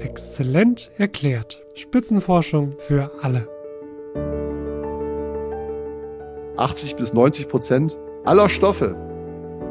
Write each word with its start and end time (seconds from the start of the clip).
Exzellent 0.00 0.92
erklärt. 0.96 1.64
Spitzenforschung 1.74 2.74
für 2.78 3.10
alle. 3.20 3.48
80 6.56 6.94
bis 6.94 7.12
90 7.12 7.48
Prozent 7.48 7.98
aller 8.24 8.48
Stoffe, 8.48 8.96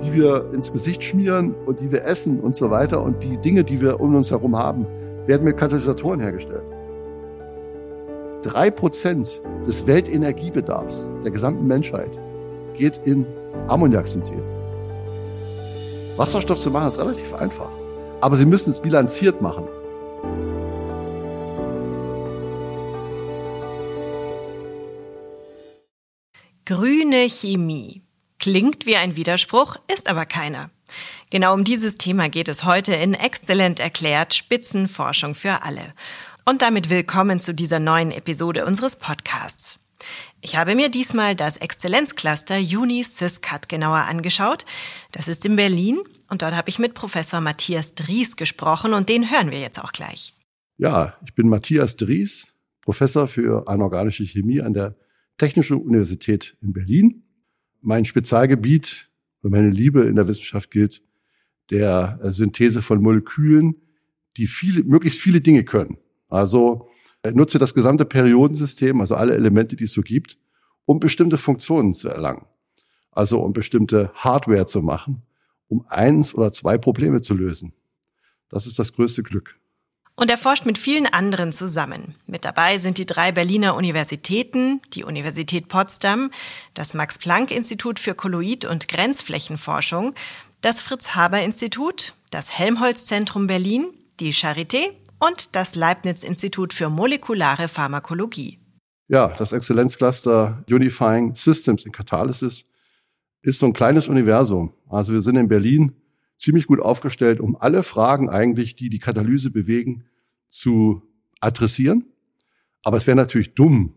die 0.01 0.13
wir 0.13 0.51
ins 0.53 0.73
Gesicht 0.73 1.01
schmieren 1.03 1.55
und 1.65 1.79
die 1.79 1.91
wir 1.91 2.03
essen 2.03 2.41
und 2.41 2.55
so 2.55 2.69
weiter 2.69 3.03
und 3.03 3.23
die 3.23 3.37
Dinge, 3.37 3.63
die 3.63 3.79
wir 3.79 4.01
um 4.01 4.15
uns 4.15 4.31
herum 4.31 4.57
haben, 4.57 4.85
werden 5.25 5.45
mit 5.45 5.55
Katalysatoren 5.55 6.19
hergestellt. 6.19 6.69
Drei 8.41 8.69
Prozent 8.69 9.41
des 9.65 9.87
Weltenergiebedarfs 9.87 11.09
der 11.23 11.31
gesamten 11.31 11.67
Menschheit 11.67 12.11
geht 12.73 12.99
in 13.05 13.25
Ammoniaksynthese. 13.67 14.51
Wasserstoff 16.17 16.59
zu 16.59 16.71
machen 16.71 16.89
ist 16.89 16.99
relativ 16.99 17.33
einfach, 17.33 17.71
aber 18.19 18.35
Sie 18.35 18.45
müssen 18.45 18.71
es 18.71 18.81
bilanziert 18.81 19.41
machen. 19.41 19.67
Grüne 26.67 27.29
Chemie. 27.29 28.01
Klingt 28.39 28.85
wie 28.85 28.97
ein 28.97 29.15
Widerspruch, 29.15 29.77
ist 29.89 30.09
aber 30.09 30.25
keiner. 30.25 30.69
Genau 31.29 31.53
um 31.53 31.63
dieses 31.63 31.95
Thema 31.95 32.27
geht 32.27 32.49
es 32.49 32.65
heute 32.65 32.93
in 32.93 33.13
Exzellent 33.13 33.79
erklärt 33.79 34.33
Spitzenforschung 34.33 35.33
für 35.33 35.63
alle. 35.63 35.93
Und 36.43 36.61
damit 36.61 36.89
willkommen 36.89 37.39
zu 37.39 37.53
dieser 37.53 37.79
neuen 37.79 38.11
Episode 38.11 38.65
unseres 38.65 38.97
Podcasts. 38.97 39.79
Ich 40.41 40.57
habe 40.57 40.75
mir 40.75 40.89
diesmal 40.89 41.37
das 41.37 41.55
Exzellenzcluster 41.55 42.57
Uni 42.57 43.05
Syscat 43.05 43.69
genauer 43.69 43.99
angeschaut. 43.99 44.65
Das 45.13 45.29
ist 45.29 45.45
in 45.45 45.55
Berlin 45.55 45.99
und 46.29 46.41
dort 46.41 46.53
habe 46.53 46.69
ich 46.69 46.79
mit 46.79 46.95
Professor 46.95 47.39
Matthias 47.39 47.95
Dries 47.95 48.35
gesprochen 48.35 48.93
und 48.93 49.07
den 49.07 49.31
hören 49.31 49.51
wir 49.51 49.61
jetzt 49.61 49.81
auch 49.81 49.93
gleich. 49.93 50.33
Ja, 50.75 51.13
ich 51.25 51.33
bin 51.33 51.47
Matthias 51.47 51.95
Dries, 51.95 52.53
Professor 52.81 53.25
für 53.25 53.69
anorganische 53.69 54.25
Chemie 54.25 54.61
an 54.61 54.73
der 54.73 54.97
Technische 55.37 55.77
Universität 55.77 56.57
in 56.61 56.73
Berlin. 56.73 57.23
Mein 57.81 58.05
Spezialgebiet 58.05 59.09
und 59.41 59.51
meine 59.51 59.69
Liebe 59.69 60.03
in 60.03 60.15
der 60.15 60.27
Wissenschaft 60.27 60.71
gilt 60.71 61.01
der 61.69 62.19
äh, 62.21 62.29
Synthese 62.29 62.81
von 62.81 63.01
Molekülen, 63.01 63.75
die 64.37 64.47
viele, 64.47 64.83
möglichst 64.83 65.19
viele 65.19 65.41
Dinge 65.41 65.63
können. 65.63 65.97
Also 66.29 66.89
ich 67.25 67.33
nutze 67.33 67.59
das 67.59 67.73
gesamte 67.73 68.05
Periodensystem, 68.05 69.01
also 69.01 69.15
alle 69.15 69.35
Elemente, 69.35 69.75
die 69.75 69.85
es 69.85 69.93
so 69.93 70.01
gibt, 70.01 70.37
um 70.85 70.99
bestimmte 70.99 71.37
Funktionen 71.37 71.93
zu 71.93 72.09
erlangen. 72.09 72.45
Also 73.11 73.39
um 73.39 73.53
bestimmte 73.53 74.11
Hardware 74.13 74.67
zu 74.67 74.81
machen, 74.81 75.23
um 75.67 75.85
eins 75.87 76.33
oder 76.35 76.53
zwei 76.53 76.77
Probleme 76.77 77.21
zu 77.21 77.33
lösen. 77.33 77.73
Das 78.49 78.65
ist 78.65 78.79
das 78.79 78.93
größte 78.93 79.23
Glück. 79.23 79.59
Und 80.19 80.31
er 80.31 80.39
forscht 80.39 80.65
mit 80.65 80.79
vielen 80.79 81.05
anderen 81.05 81.53
zusammen. 81.53 82.15
Mit 82.25 82.43
dabei 82.43 82.79
sind 82.79 82.97
die 82.97 83.05
drei 83.05 83.31
Berliner 83.31 83.75
Universitäten, 83.75 84.81
die 84.93 85.03
Universität 85.03 85.67
Potsdam, 85.67 86.31
das 86.73 86.95
Max-Planck-Institut 86.95 87.99
für 87.99 88.15
Kolloid- 88.15 88.65
und 88.65 88.87
Grenzflächenforschung, 88.87 90.15
das 90.61 90.81
Fritz-Haber-Institut, 90.81 92.15
das 92.31 92.49
Helmholtz-Zentrum 92.49 93.45
Berlin, 93.45 93.93
die 94.19 94.33
Charité 94.33 94.89
und 95.19 95.55
das 95.55 95.75
Leibniz-Institut 95.75 96.73
für 96.73 96.89
molekulare 96.89 97.67
Pharmakologie. 97.67 98.57
Ja, 99.09 99.27
das 99.27 99.51
Exzellenzcluster 99.51 100.63
Unifying 100.67 101.35
Systems 101.35 101.85
in 101.85 101.91
Katalysis 101.91 102.63
ist 103.43 103.59
so 103.59 103.67
ein 103.67 103.73
kleines 103.73 104.07
Universum. 104.07 104.73
Also 104.89 105.13
wir 105.13 105.21
sind 105.21 105.35
in 105.35 105.47
Berlin 105.47 105.95
ziemlich 106.37 106.67
gut 106.67 106.79
aufgestellt, 106.79 107.39
um 107.39 107.55
alle 107.55 107.83
Fragen 107.83 108.29
eigentlich, 108.29 108.75
die 108.75 108.89
die 108.89 108.99
Katalyse 108.99 109.49
bewegen, 109.49 110.05
zu 110.47 111.01
adressieren. 111.39 112.05
Aber 112.83 112.97
es 112.97 113.07
wäre 113.07 113.17
natürlich 113.17 113.53
dumm, 113.53 113.95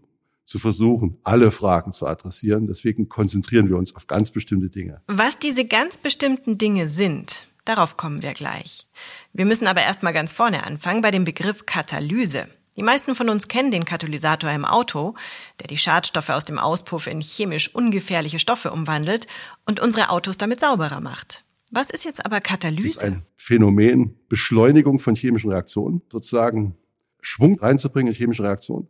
zu 0.51 0.59
versuchen, 0.59 1.17
alle 1.23 1.53
Fragen 1.53 1.93
zu 1.93 2.07
adressieren. 2.07 2.67
Deswegen 2.67 3.09
konzentrieren 3.09 3.69
wir 3.69 3.77
uns 3.77 3.95
auf 3.95 4.09
ganz 4.09 4.33
bestimmte 4.33 4.69
Dinge. 4.69 5.01
Was 5.07 5.39
diese 5.39 5.65
ganz 5.65 5.97
bestimmten 5.97 6.59
Dinge 6.59 6.89
sind, 6.89 7.47
darauf 7.65 7.97
kommen 7.97 8.21
wir 8.23 8.33
gleich. 8.33 8.89
Wir 9.33 9.45
müssen 9.45 9.69
aber 9.69 9.83
erstmal 9.83 10.13
ganz 10.13 10.33
vorne 10.33 10.67
anfangen 10.67 11.03
bei 11.03 11.13
dem 11.13 11.25
Begriff 11.25 11.67
Katalyse. 11.67 12.49
Die 12.77 12.83
meisten 12.83 13.15
von 13.15 13.29
uns 13.29 13.47
kennen 13.47 13.71
den 13.71 13.85
Katalysator 13.85 14.51
im 14.51 14.65
Auto, 14.65 15.15
der 15.61 15.69
die 15.69 15.77
Schadstoffe 15.77 16.31
aus 16.31 16.45
dem 16.47 16.59
Auspuff 16.59 17.07
in 17.07 17.21
chemisch 17.21 17.73
ungefährliche 17.73 18.39
Stoffe 18.41 18.73
umwandelt 18.73 19.29
und 19.67 19.79
unsere 19.79 20.11
Autos 20.11 20.37
damit 20.37 20.61
sauberer 20.61 21.01
macht. 21.01 21.45
Was 21.71 21.91
ist 21.91 22.05
jetzt 22.05 22.25
aber 22.27 22.41
Katalyse? 22.41 22.83
Das 22.83 22.97
ist 22.97 23.03
ein 23.03 23.23
Phänomen, 23.37 24.17
Beschleunigung 24.29 24.99
von 24.99 25.15
chemischen 25.15 25.51
Reaktionen, 25.51 26.03
sozusagen 26.11 26.77
Schwung 27.21 27.59
reinzubringen 27.59 28.13
in 28.13 28.17
chemische 28.17 28.43
Reaktionen, 28.43 28.89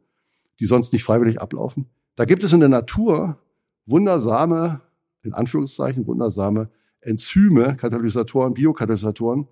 die 0.61 0.67
sonst 0.67 0.93
nicht 0.93 1.05
freiwillig 1.05 1.41
ablaufen. 1.41 1.87
Da 2.17 2.25
gibt 2.25 2.43
es 2.43 2.53
in 2.53 2.61
der 2.61 2.69
Natur 2.69 3.39
wundersame, 3.87 4.81
in 5.23 5.35
Anführungszeichen 5.35 6.07
wundersame 6.07 6.71
Enzyme, 7.03 7.77
Katalysatoren, 7.77 8.55
Biokatalysatoren, 8.55 9.49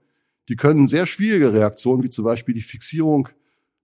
die 0.49 0.57
können 0.57 0.89
sehr 0.89 1.07
schwierige 1.07 1.53
Reaktionen, 1.53 2.03
wie 2.03 2.11
zum 2.11 2.25
Beispiel 2.25 2.55
die 2.55 2.63
Fixierung 2.63 3.29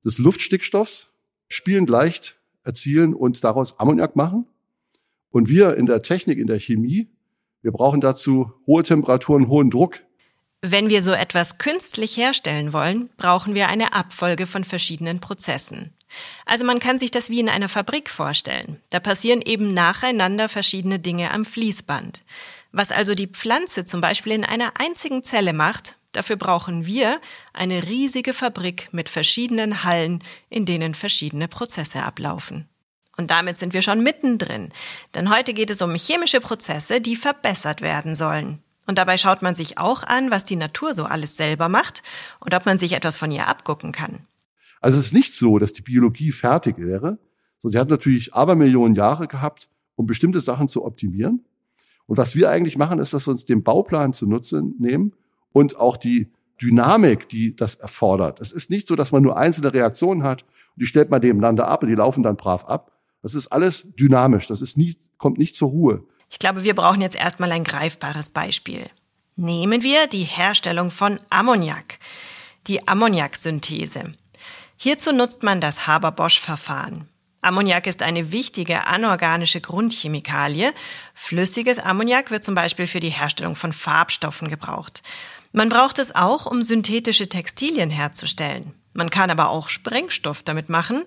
des 0.04 0.18
Luftstickstoffs, 0.18 1.08
spielend 1.48 1.90
leicht 1.90 2.36
erzielen 2.62 3.14
und 3.14 3.44
daraus 3.44 3.78
Ammoniak 3.78 4.16
machen. 4.16 4.46
Und 5.30 5.48
wir 5.48 5.76
in 5.76 5.86
der 5.86 6.02
Technik, 6.02 6.38
in 6.38 6.46
der 6.46 6.60
Chemie 6.60 7.08
wir 7.64 7.72
brauchen 7.72 8.02
dazu 8.02 8.52
hohe 8.66 8.82
Temperaturen, 8.82 9.48
hohen 9.48 9.70
Druck. 9.70 10.00
Wenn 10.60 10.90
wir 10.90 11.02
so 11.02 11.12
etwas 11.12 11.58
künstlich 11.58 12.16
herstellen 12.16 12.72
wollen, 12.72 13.08
brauchen 13.16 13.54
wir 13.54 13.68
eine 13.68 13.94
Abfolge 13.94 14.46
von 14.46 14.64
verschiedenen 14.64 15.20
Prozessen. 15.20 15.94
Also 16.44 16.64
man 16.64 16.78
kann 16.78 16.98
sich 16.98 17.10
das 17.10 17.30
wie 17.30 17.40
in 17.40 17.48
einer 17.48 17.70
Fabrik 17.70 18.10
vorstellen. 18.10 18.80
Da 18.90 19.00
passieren 19.00 19.40
eben 19.42 19.74
nacheinander 19.74 20.48
verschiedene 20.48 20.98
Dinge 20.98 21.30
am 21.30 21.44
Fließband. 21.44 22.22
Was 22.70 22.90
also 22.92 23.14
die 23.14 23.28
Pflanze 23.28 23.84
zum 23.84 24.00
Beispiel 24.00 24.32
in 24.32 24.44
einer 24.44 24.78
einzigen 24.78 25.22
Zelle 25.22 25.54
macht, 25.54 25.96
dafür 26.12 26.36
brauchen 26.36 26.84
wir 26.84 27.18
eine 27.54 27.88
riesige 27.88 28.34
Fabrik 28.34 28.88
mit 28.92 29.08
verschiedenen 29.08 29.84
Hallen, 29.84 30.22
in 30.50 30.66
denen 30.66 30.94
verschiedene 30.94 31.48
Prozesse 31.48 32.02
ablaufen. 32.02 32.68
Und 33.16 33.30
damit 33.30 33.58
sind 33.58 33.74
wir 33.74 33.82
schon 33.82 34.02
mittendrin. 34.02 34.70
Denn 35.14 35.34
heute 35.34 35.54
geht 35.54 35.70
es 35.70 35.82
um 35.82 35.94
chemische 35.94 36.40
Prozesse, 36.40 37.00
die 37.00 37.16
verbessert 37.16 37.80
werden 37.80 38.14
sollen. 38.14 38.60
Und 38.86 38.98
dabei 38.98 39.16
schaut 39.16 39.42
man 39.42 39.54
sich 39.54 39.78
auch 39.78 40.02
an, 40.02 40.30
was 40.30 40.44
die 40.44 40.56
Natur 40.56 40.94
so 40.94 41.04
alles 41.04 41.36
selber 41.36 41.68
macht 41.68 42.02
und 42.40 42.54
ob 42.54 42.66
man 42.66 42.78
sich 42.78 42.92
etwas 42.92 43.16
von 43.16 43.30
ihr 43.30 43.48
abgucken 43.48 43.92
kann. 43.92 44.26
Also 44.80 44.98
es 44.98 45.06
ist 45.06 45.14
nicht 45.14 45.32
so, 45.32 45.58
dass 45.58 45.72
die 45.72 45.82
Biologie 45.82 46.30
fertig 46.30 46.76
wäre. 46.78 47.18
So, 47.58 47.70
sie 47.70 47.78
hat 47.78 47.88
natürlich 47.88 48.34
Abermillionen 48.34 48.94
Jahre 48.94 49.26
gehabt, 49.26 49.70
um 49.96 50.06
bestimmte 50.06 50.40
Sachen 50.40 50.68
zu 50.68 50.84
optimieren. 50.84 51.44
Und 52.06 52.18
was 52.18 52.36
wir 52.36 52.50
eigentlich 52.50 52.76
machen, 52.76 52.98
ist, 52.98 53.14
dass 53.14 53.26
wir 53.26 53.30
uns 53.30 53.46
den 53.46 53.62
Bauplan 53.62 54.12
zunutze 54.12 54.62
nehmen 54.78 55.14
und 55.52 55.78
auch 55.78 55.96
die 55.96 56.30
Dynamik, 56.60 57.28
die 57.28 57.56
das 57.56 57.76
erfordert. 57.76 58.40
Es 58.40 58.52
ist 58.52 58.70
nicht 58.70 58.86
so, 58.86 58.94
dass 58.94 59.12
man 59.12 59.22
nur 59.22 59.36
einzelne 59.38 59.72
Reaktionen 59.72 60.22
hat 60.22 60.42
und 60.42 60.82
die 60.82 60.86
stellt 60.86 61.10
man 61.10 61.22
nebeneinander 61.22 61.68
ab 61.68 61.82
und 61.82 61.88
die 61.88 61.94
laufen 61.94 62.22
dann 62.22 62.36
brav 62.36 62.66
ab, 62.66 62.92
das 63.24 63.34
ist 63.34 63.46
alles 63.46 63.88
dynamisch. 63.94 64.48
Das 64.48 64.60
ist 64.60 64.76
nie, 64.76 64.94
kommt 65.16 65.38
nicht 65.38 65.56
zur 65.56 65.70
Ruhe. 65.70 66.04
Ich 66.28 66.38
glaube, 66.38 66.62
wir 66.62 66.74
brauchen 66.74 67.00
jetzt 67.00 67.16
erstmal 67.16 67.50
ein 67.52 67.64
greifbares 67.64 68.28
Beispiel. 68.28 68.90
Nehmen 69.34 69.82
wir 69.82 70.08
die 70.08 70.24
Herstellung 70.24 70.90
von 70.90 71.18
Ammoniak, 71.30 72.00
die 72.66 72.86
Ammoniaksynthese. 72.86 74.12
Hierzu 74.76 75.12
nutzt 75.12 75.42
man 75.42 75.62
das 75.62 75.86
Haber-Bosch-Verfahren. 75.86 77.08
Ammoniak 77.40 77.86
ist 77.86 78.02
eine 78.02 78.30
wichtige 78.30 78.86
anorganische 78.86 79.62
Grundchemikalie. 79.62 80.74
Flüssiges 81.14 81.78
Ammoniak 81.78 82.30
wird 82.30 82.44
zum 82.44 82.54
Beispiel 82.54 82.86
für 82.86 83.00
die 83.00 83.08
Herstellung 83.08 83.56
von 83.56 83.72
Farbstoffen 83.72 84.48
gebraucht. 84.48 85.02
Man 85.52 85.70
braucht 85.70 85.98
es 85.98 86.14
auch, 86.14 86.44
um 86.44 86.62
synthetische 86.62 87.30
Textilien 87.30 87.88
herzustellen. 87.88 88.74
Man 88.92 89.08
kann 89.08 89.30
aber 89.30 89.48
auch 89.48 89.70
Sprengstoff 89.70 90.42
damit 90.42 90.68
machen 90.68 91.04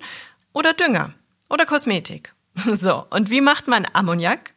oder 0.51 0.73
Dünger. 0.73 1.13
Oder 1.49 1.65
Kosmetik. 1.65 2.33
So, 2.73 3.05
und 3.11 3.29
wie 3.29 3.41
macht 3.41 3.67
man 3.67 3.85
Ammoniak? 3.93 4.55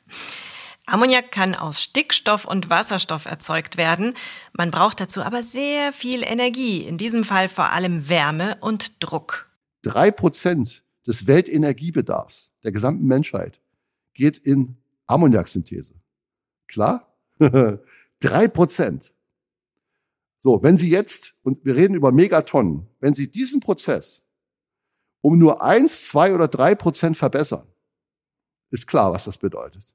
Ammoniak 0.87 1.31
kann 1.31 1.55
aus 1.55 1.83
Stickstoff 1.83 2.47
und 2.47 2.71
Wasserstoff 2.71 3.27
erzeugt 3.27 3.77
werden. 3.77 4.15
Man 4.55 4.71
braucht 4.71 5.01
dazu 5.01 5.23
aber 5.23 5.43
sehr 5.43 5.93
viel 5.93 6.23
Energie, 6.25 6.81
in 6.81 6.99
diesem 6.99 7.25
Fall 7.25 7.49
vor 7.49 7.71
allem 7.71 8.09
Wärme 8.09 8.57
und 8.61 9.05
Druck. 9.05 9.51
Drei 9.83 10.11
Prozent 10.11 10.83
des 11.07 11.27
Weltenergiebedarfs 11.27 12.53
der 12.65 12.73
gesamten 12.73 13.07
Menschheit 13.07 13.61
geht 14.15 14.39
in 14.39 14.77
Ammoniaksynthese. 15.07 15.95
Klar? 16.67 17.15
Drei 18.21 18.49
Prozent. 18.49 19.13
So, 20.39 20.63
wenn 20.63 20.77
Sie 20.77 20.89
jetzt, 20.89 21.35
und 21.43 21.65
wir 21.65 21.77
reden 21.77 21.95
über 21.95 22.13
Megatonnen, 22.13 22.87
wenn 22.99 23.15
Sie 23.15 23.31
diesen 23.31 23.61
Prozess 23.61 24.25
um 25.21 25.39
nur 25.39 25.63
eins, 25.63 26.09
zwei 26.09 26.35
oder 26.35 26.49
drei 26.49 26.75
Prozent 26.75 27.17
verbessern. 27.17 27.67
Ist 28.71 28.87
klar, 28.87 29.13
was 29.13 29.25
das 29.25 29.39
bedeutet. 29.39 29.95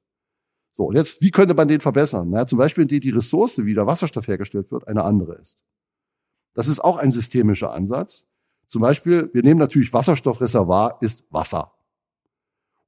So, 0.70 0.84
und 0.84 0.96
jetzt, 0.96 1.22
wie 1.22 1.30
könnte 1.30 1.54
man 1.54 1.68
den 1.68 1.80
verbessern? 1.80 2.28
Na, 2.30 2.46
zum 2.46 2.58
Beispiel, 2.58 2.82
indem 2.82 3.00
die 3.00 3.10
Ressource, 3.10 3.64
wie 3.64 3.74
der 3.74 3.86
Wasserstoff 3.86 4.28
hergestellt 4.28 4.70
wird, 4.70 4.86
eine 4.86 5.04
andere 5.04 5.34
ist. 5.36 5.64
Das 6.54 6.68
ist 6.68 6.80
auch 6.80 6.98
ein 6.98 7.10
systemischer 7.10 7.72
Ansatz. 7.72 8.26
Zum 8.66 8.82
Beispiel, 8.82 9.30
wir 9.32 9.42
nehmen 9.42 9.58
natürlich 9.58 9.92
Wasserstoffreservoir, 9.92 10.98
ist 11.00 11.24
Wasser. 11.30 11.72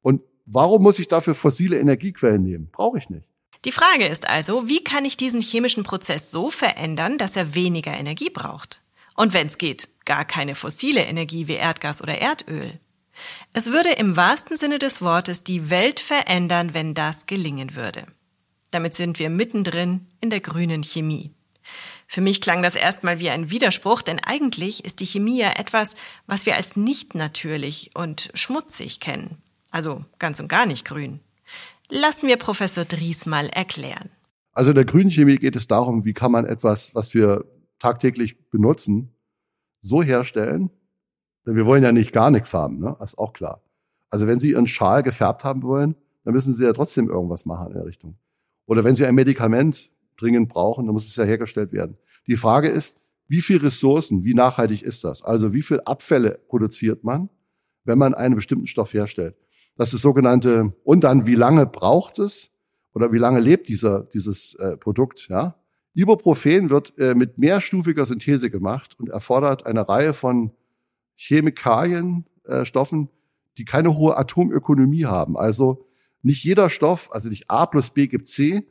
Und 0.02 0.23
warum 0.44 0.82
muss 0.82 0.99
ich 0.99 1.08
dafür 1.08 1.34
fossile 1.34 1.79
Energiequellen 1.79 2.43
nehmen? 2.43 2.69
Brauche 2.70 2.99
ich 2.99 3.08
nicht. 3.08 3.29
Die 3.64 3.73
Frage 3.73 4.06
ist 4.06 4.29
also, 4.29 4.69
wie 4.69 4.84
kann 4.84 5.05
ich 5.05 5.17
diesen 5.17 5.41
chemischen 5.41 5.82
Prozess 5.82 6.31
so 6.31 6.50
verändern, 6.50 7.19
dass 7.19 7.37
er 7.37 7.55
weniger 7.55 7.93
Energie 7.93 8.31
braucht? 8.31 8.82
Und 9.17 9.32
wenn 9.32 9.49
es 9.49 9.58
geht, 9.58 9.88
gar 10.08 10.25
keine 10.25 10.56
fossile 10.56 11.02
Energie 11.02 11.46
wie 11.46 11.55
Erdgas 11.55 12.02
oder 12.02 12.19
Erdöl. 12.19 12.81
Es 13.52 13.66
würde 13.66 13.90
im 13.90 14.16
wahrsten 14.16 14.56
Sinne 14.56 14.78
des 14.78 15.02
Wortes 15.02 15.44
die 15.44 15.70
Welt 15.70 16.00
verändern, 16.00 16.72
wenn 16.72 16.94
das 16.94 17.26
gelingen 17.26 17.76
würde. 17.76 18.06
Damit 18.70 18.94
sind 18.94 19.19
wir 19.19 19.28
mittendrin 19.28 20.06
in 20.20 20.31
der 20.31 20.40
grünen 20.40 20.82
Chemie. 20.82 21.34
Für 22.06 22.22
mich 22.22 22.40
klang 22.40 22.62
das 22.62 22.75
erstmal 22.75 23.19
wie 23.19 23.28
ein 23.28 23.50
Widerspruch, 23.50 24.00
denn 24.00 24.19
eigentlich 24.19 24.84
ist 24.84 25.00
die 25.00 25.06
Chemie 25.06 25.40
ja 25.40 25.50
etwas, 25.50 25.94
was 26.26 26.46
wir 26.46 26.56
als 26.56 26.75
nicht 26.75 27.14
natürlich 27.14 27.90
und 27.94 28.31
schmutzig 28.32 29.00
kennen. 29.00 29.43
Also 29.70 30.05
ganz 30.19 30.40
und 30.40 30.49
gar 30.49 30.64
nicht 30.64 30.87
grün. 30.87 31.20
Lassen 31.90 32.28
wir 32.28 32.37
Professor 32.38 32.87
Dries 32.87 33.26
mal 33.26 33.49
erklären. 33.49 34.08
Also 34.52 34.70
in 34.70 34.76
der 34.76 34.87
grünen 34.87 35.10
Chemie 35.10 35.37
geht 35.37 35.56
es 35.56 35.66
darum, 35.66 36.06
wie 36.06 36.14
kann 36.14 36.32
man 36.32 36.46
etwas, 36.46 36.94
was 36.94 37.12
wir 37.12 37.44
tagtäglich 37.78 38.49
benutzen, 38.49 39.14
so 39.81 40.03
herstellen, 40.03 40.71
denn 41.47 41.57
wir 41.57 41.67
wollen 41.67 41.83
ja 41.83 41.93
nicht 41.93 42.13
gar 42.13 42.31
nichts 42.31 42.53
haben, 42.55 42.79
ne? 42.79 42.97
Das 42.99 43.11
ist 43.13 43.19
auch 43.19 43.33
klar. 43.33 43.63
Also 44.11 44.27
wenn 44.27 44.41
Sie 44.41 44.51
Ihren 44.51 44.67
Schal 44.67 45.03
gefärbt 45.03 45.45
haben 45.45 45.63
wollen, 45.63 45.95
dann 46.25 46.35
müssen 46.35 46.53
Sie 46.53 46.65
ja 46.65 46.73
trotzdem 46.73 47.09
irgendwas 47.09 47.47
machen 47.47 47.69
in 47.69 47.75
der 47.75 47.87
Richtung. 47.87 48.19
Oder 48.67 48.85
wenn 48.85 48.95
Sie 48.95 49.07
ein 49.07 49.15
Medikament 49.15 49.91
dringend 50.17 50.49
brauchen, 50.49 50.87
dann 50.87 50.93
muss 50.93 51.09
es 51.09 51.17
ja 51.17 51.25
hergestellt 51.25 51.73
werden. 51.73 51.97
Die 52.27 52.37
Frage 52.37 52.69
ist, 52.69 52.99
wie 53.29 53.41
viel 53.41 53.59
Ressourcen, 53.59 54.25
wie 54.25 54.35
nachhaltig 54.35 54.83
ist 54.83 55.05
das? 55.05 55.23
Also 55.23 55.53
wie 55.53 55.63
viel 55.63 55.81
Abfälle 55.85 56.41
produziert 56.49 57.05
man, 57.05 57.29
wenn 57.85 57.99
man 57.99 58.15
einen 58.15 58.35
bestimmten 58.35 58.67
Stoff 58.67 58.93
herstellt? 58.95 59.37
Das 59.77 59.95
ist 59.95 60.03
sogenannte, 60.03 60.75
und 60.85 61.05
dann 61.05 61.27
wie 61.27 61.35
lange 61.35 61.67
braucht 61.67 62.19
es 62.19 62.51
oder 62.95 63.13
wie 63.13 63.19
lange 63.19 63.41
lebt 63.41 63.69
dieser, 63.69 64.03
dieses 64.03 64.55
äh, 64.55 64.77
Produkt, 64.77 65.29
ja? 65.29 65.55
Ibuprofen 65.94 66.70
wird 66.70 66.96
äh, 66.99 67.14
mit 67.14 67.38
mehrstufiger 67.38 68.06
Synthese 68.06 68.50
gemacht 68.50 68.99
und 68.99 69.08
erfordert 69.08 69.67
eine 69.67 69.88
Reihe 69.88 70.14
von 70.14 70.52
Chemikalien, 71.17 72.26
äh, 72.44 72.64
Stoffen, 72.64 73.08
die 73.58 73.64
keine 73.64 73.96
hohe 73.96 74.17
Atomökonomie 74.17 75.06
haben. 75.06 75.37
Also 75.37 75.87
nicht 76.23 76.44
jeder 76.44 76.70
Stoff, 76.70 77.11
also 77.12 77.29
nicht 77.29 77.50
A 77.50 77.67
plus 77.67 77.90
B 77.90 78.06
gibt 78.06 78.29
C, 78.29 78.69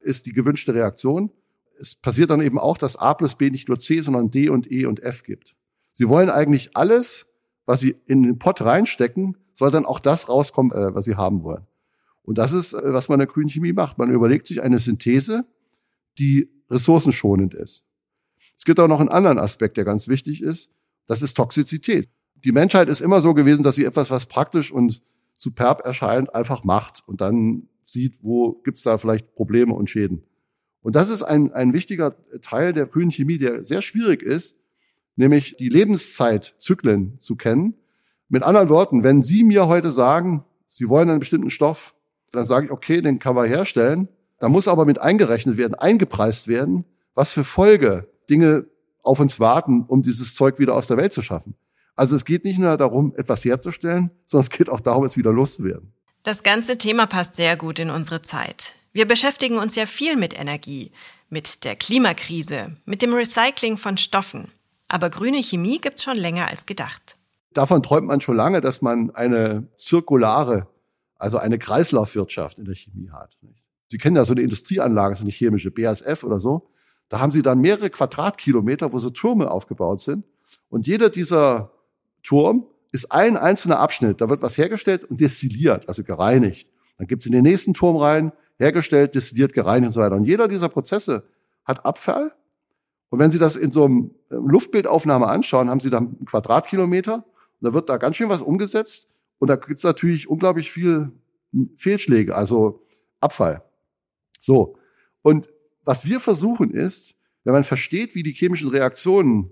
ist 0.00 0.26
die 0.26 0.32
gewünschte 0.32 0.74
Reaktion. 0.74 1.30
Es 1.78 1.94
passiert 1.94 2.30
dann 2.30 2.40
eben 2.40 2.58
auch, 2.58 2.78
dass 2.78 2.96
A 2.96 3.14
plus 3.14 3.34
B 3.34 3.50
nicht 3.50 3.68
nur 3.68 3.78
C, 3.78 4.00
sondern 4.00 4.30
D 4.30 4.48
und 4.48 4.70
E 4.70 4.86
und 4.86 5.02
F 5.02 5.22
gibt. 5.22 5.56
Sie 5.92 6.08
wollen 6.08 6.30
eigentlich 6.30 6.76
alles, 6.76 7.26
was 7.66 7.80
sie 7.80 7.96
in 8.06 8.22
den 8.22 8.38
Pott 8.38 8.62
reinstecken, 8.62 9.36
soll 9.52 9.70
dann 9.70 9.86
auch 9.86 9.98
das 9.98 10.28
rauskommen, 10.28 10.72
äh, 10.72 10.94
was 10.94 11.04
sie 11.04 11.16
haben 11.16 11.42
wollen. 11.42 11.66
Und 12.22 12.38
das 12.38 12.52
ist, 12.52 12.72
äh, 12.72 12.92
was 12.92 13.08
man 13.08 13.16
in 13.16 13.26
der 13.26 13.32
grünen 13.32 13.48
Chemie 13.48 13.72
macht. 13.72 13.98
Man 13.98 14.10
überlegt 14.10 14.46
sich 14.46 14.62
eine 14.62 14.78
Synthese, 14.78 15.44
die 16.20 16.50
ressourcenschonend 16.70 17.54
ist. 17.54 17.84
Es 18.56 18.64
gibt 18.64 18.78
auch 18.78 18.88
noch 18.88 19.00
einen 19.00 19.08
anderen 19.08 19.38
Aspekt, 19.38 19.76
der 19.76 19.84
ganz 19.84 20.06
wichtig 20.06 20.42
ist. 20.42 20.70
Das 21.06 21.22
ist 21.22 21.34
Toxizität. 21.34 22.08
Die 22.44 22.52
Menschheit 22.52 22.88
ist 22.88 23.00
immer 23.00 23.20
so 23.20 23.34
gewesen, 23.34 23.62
dass 23.62 23.74
sie 23.74 23.84
etwas, 23.84 24.10
was 24.10 24.26
praktisch 24.26 24.70
und 24.70 25.02
superb 25.32 25.84
erscheint, 25.84 26.34
einfach 26.34 26.62
macht 26.62 27.02
und 27.06 27.20
dann 27.20 27.68
sieht, 27.82 28.22
wo 28.22 28.52
gibt's 28.62 28.82
da 28.82 28.98
vielleicht 28.98 29.34
Probleme 29.34 29.74
und 29.74 29.88
Schäden. 29.88 30.22
Und 30.82 30.96
das 30.96 31.08
ist 31.08 31.22
ein, 31.22 31.52
ein 31.52 31.72
wichtiger 31.72 32.14
Teil 32.40 32.72
der 32.72 32.86
grünen 32.86 33.10
Chemie, 33.10 33.38
der 33.38 33.64
sehr 33.64 33.82
schwierig 33.82 34.22
ist, 34.22 34.56
nämlich 35.16 35.56
die 35.56 35.68
Lebenszeitzyklen 35.68 37.18
zu 37.18 37.36
kennen. 37.36 37.74
Mit 38.28 38.42
anderen 38.42 38.68
Worten, 38.68 39.02
wenn 39.02 39.22
Sie 39.22 39.42
mir 39.42 39.66
heute 39.66 39.90
sagen, 39.90 40.44
Sie 40.68 40.88
wollen 40.88 41.10
einen 41.10 41.20
bestimmten 41.20 41.50
Stoff, 41.50 41.94
dann 42.32 42.46
sage 42.46 42.66
ich, 42.66 42.72
okay, 42.72 43.00
den 43.02 43.18
kann 43.18 43.34
man 43.34 43.48
herstellen. 43.48 44.08
Da 44.40 44.48
muss 44.48 44.66
aber 44.66 44.86
mit 44.86 45.00
eingerechnet 45.00 45.56
werden, 45.56 45.74
eingepreist 45.74 46.48
werden, 46.48 46.86
was 47.14 47.30
für 47.30 47.44
Folge 47.44 48.10
Dinge 48.28 48.66
auf 49.02 49.20
uns 49.20 49.38
warten, 49.38 49.84
um 49.86 50.02
dieses 50.02 50.34
Zeug 50.34 50.58
wieder 50.58 50.74
aus 50.74 50.86
der 50.86 50.96
Welt 50.96 51.12
zu 51.12 51.22
schaffen. 51.22 51.54
Also 51.94 52.16
es 52.16 52.24
geht 52.24 52.44
nicht 52.44 52.58
nur 52.58 52.76
darum, 52.76 53.14
etwas 53.16 53.44
herzustellen, 53.44 54.10
sondern 54.26 54.48
es 54.50 54.50
geht 54.50 54.70
auch 54.70 54.80
darum, 54.80 55.04
es 55.04 55.16
wieder 55.16 55.32
loszuwerden. 55.32 55.92
Das 56.22 56.42
ganze 56.42 56.78
Thema 56.78 57.06
passt 57.06 57.36
sehr 57.36 57.56
gut 57.56 57.78
in 57.78 57.90
unsere 57.90 58.22
Zeit. 58.22 58.74
Wir 58.92 59.06
beschäftigen 59.06 59.58
uns 59.58 59.74
ja 59.74 59.86
viel 59.86 60.16
mit 60.16 60.38
Energie, 60.38 60.92
mit 61.28 61.64
der 61.64 61.76
Klimakrise, 61.76 62.76
mit 62.86 63.02
dem 63.02 63.14
Recycling 63.14 63.76
von 63.76 63.98
Stoffen. 63.98 64.50
Aber 64.88 65.10
grüne 65.10 65.42
Chemie 65.42 65.80
gibt's 65.80 66.02
schon 66.02 66.16
länger 66.16 66.48
als 66.48 66.66
gedacht. 66.66 67.16
Davon 67.52 67.82
träumt 67.82 68.06
man 68.06 68.20
schon 68.20 68.36
lange, 68.36 68.60
dass 68.60 68.80
man 68.80 69.10
eine 69.10 69.68
zirkulare, 69.76 70.68
also 71.16 71.38
eine 71.38 71.58
Kreislaufwirtschaft 71.58 72.58
in 72.58 72.64
der 72.64 72.74
Chemie 72.74 73.10
hat. 73.10 73.36
Sie 73.90 73.98
kennen 73.98 74.16
ja 74.16 74.24
so 74.24 74.32
eine 74.32 74.42
Industrieanlage, 74.42 75.16
so 75.16 75.22
eine 75.22 75.32
chemische 75.32 75.72
BASF 75.72 76.22
oder 76.22 76.38
so. 76.38 76.70
Da 77.08 77.18
haben 77.18 77.32
sie 77.32 77.42
dann 77.42 77.58
mehrere 77.58 77.90
Quadratkilometer, 77.90 78.92
wo 78.92 78.98
so 78.98 79.10
Türme 79.10 79.50
aufgebaut 79.50 80.00
sind. 80.00 80.24
Und 80.68 80.86
jeder 80.86 81.10
dieser 81.10 81.72
Turm 82.22 82.66
ist 82.92 83.10
ein 83.10 83.36
einzelner 83.36 83.80
Abschnitt. 83.80 84.20
Da 84.20 84.28
wird 84.28 84.42
was 84.42 84.56
hergestellt 84.56 85.04
und 85.04 85.20
destilliert, 85.20 85.88
also 85.88 86.04
gereinigt. 86.04 86.68
Dann 86.98 87.08
gibt's 87.08 87.26
in 87.26 87.32
den 87.32 87.42
nächsten 87.42 87.74
Turm 87.74 87.96
rein, 87.96 88.32
hergestellt, 88.58 89.16
destilliert, 89.16 89.52
gereinigt 89.52 89.88
und 89.88 89.92
so 89.94 90.00
weiter. 90.00 90.14
Und 90.14 90.24
jeder 90.24 90.46
dieser 90.46 90.68
Prozesse 90.68 91.24
hat 91.64 91.84
Abfall. 91.84 92.32
Und 93.08 93.18
wenn 93.18 93.32
Sie 93.32 93.40
das 93.40 93.56
in 93.56 93.72
so 93.72 93.86
einem 93.86 94.12
äh, 94.30 94.36
Luftbildaufnahme 94.36 95.26
anschauen, 95.26 95.68
haben 95.68 95.80
Sie 95.80 95.90
dann 95.90 96.16
einen 96.16 96.26
Quadratkilometer. 96.26 97.14
Und 97.14 97.24
da 97.60 97.72
wird 97.72 97.88
da 97.90 97.96
ganz 97.96 98.16
schön 98.16 98.28
was 98.28 98.40
umgesetzt. 98.40 99.08
Und 99.40 99.48
da 99.48 99.56
gibt's 99.56 99.82
natürlich 99.82 100.28
unglaublich 100.28 100.70
viel 100.70 101.10
Fehlschläge, 101.74 102.36
also 102.36 102.86
Abfall. 103.20 103.64
So. 104.40 104.76
Und 105.22 105.48
was 105.84 106.04
wir 106.04 106.18
versuchen 106.18 106.72
ist, 106.72 107.14
wenn 107.44 107.52
man 107.52 107.64
versteht, 107.64 108.14
wie 108.14 108.24
die 108.24 108.32
chemischen 108.32 108.70
Reaktionen 108.70 109.50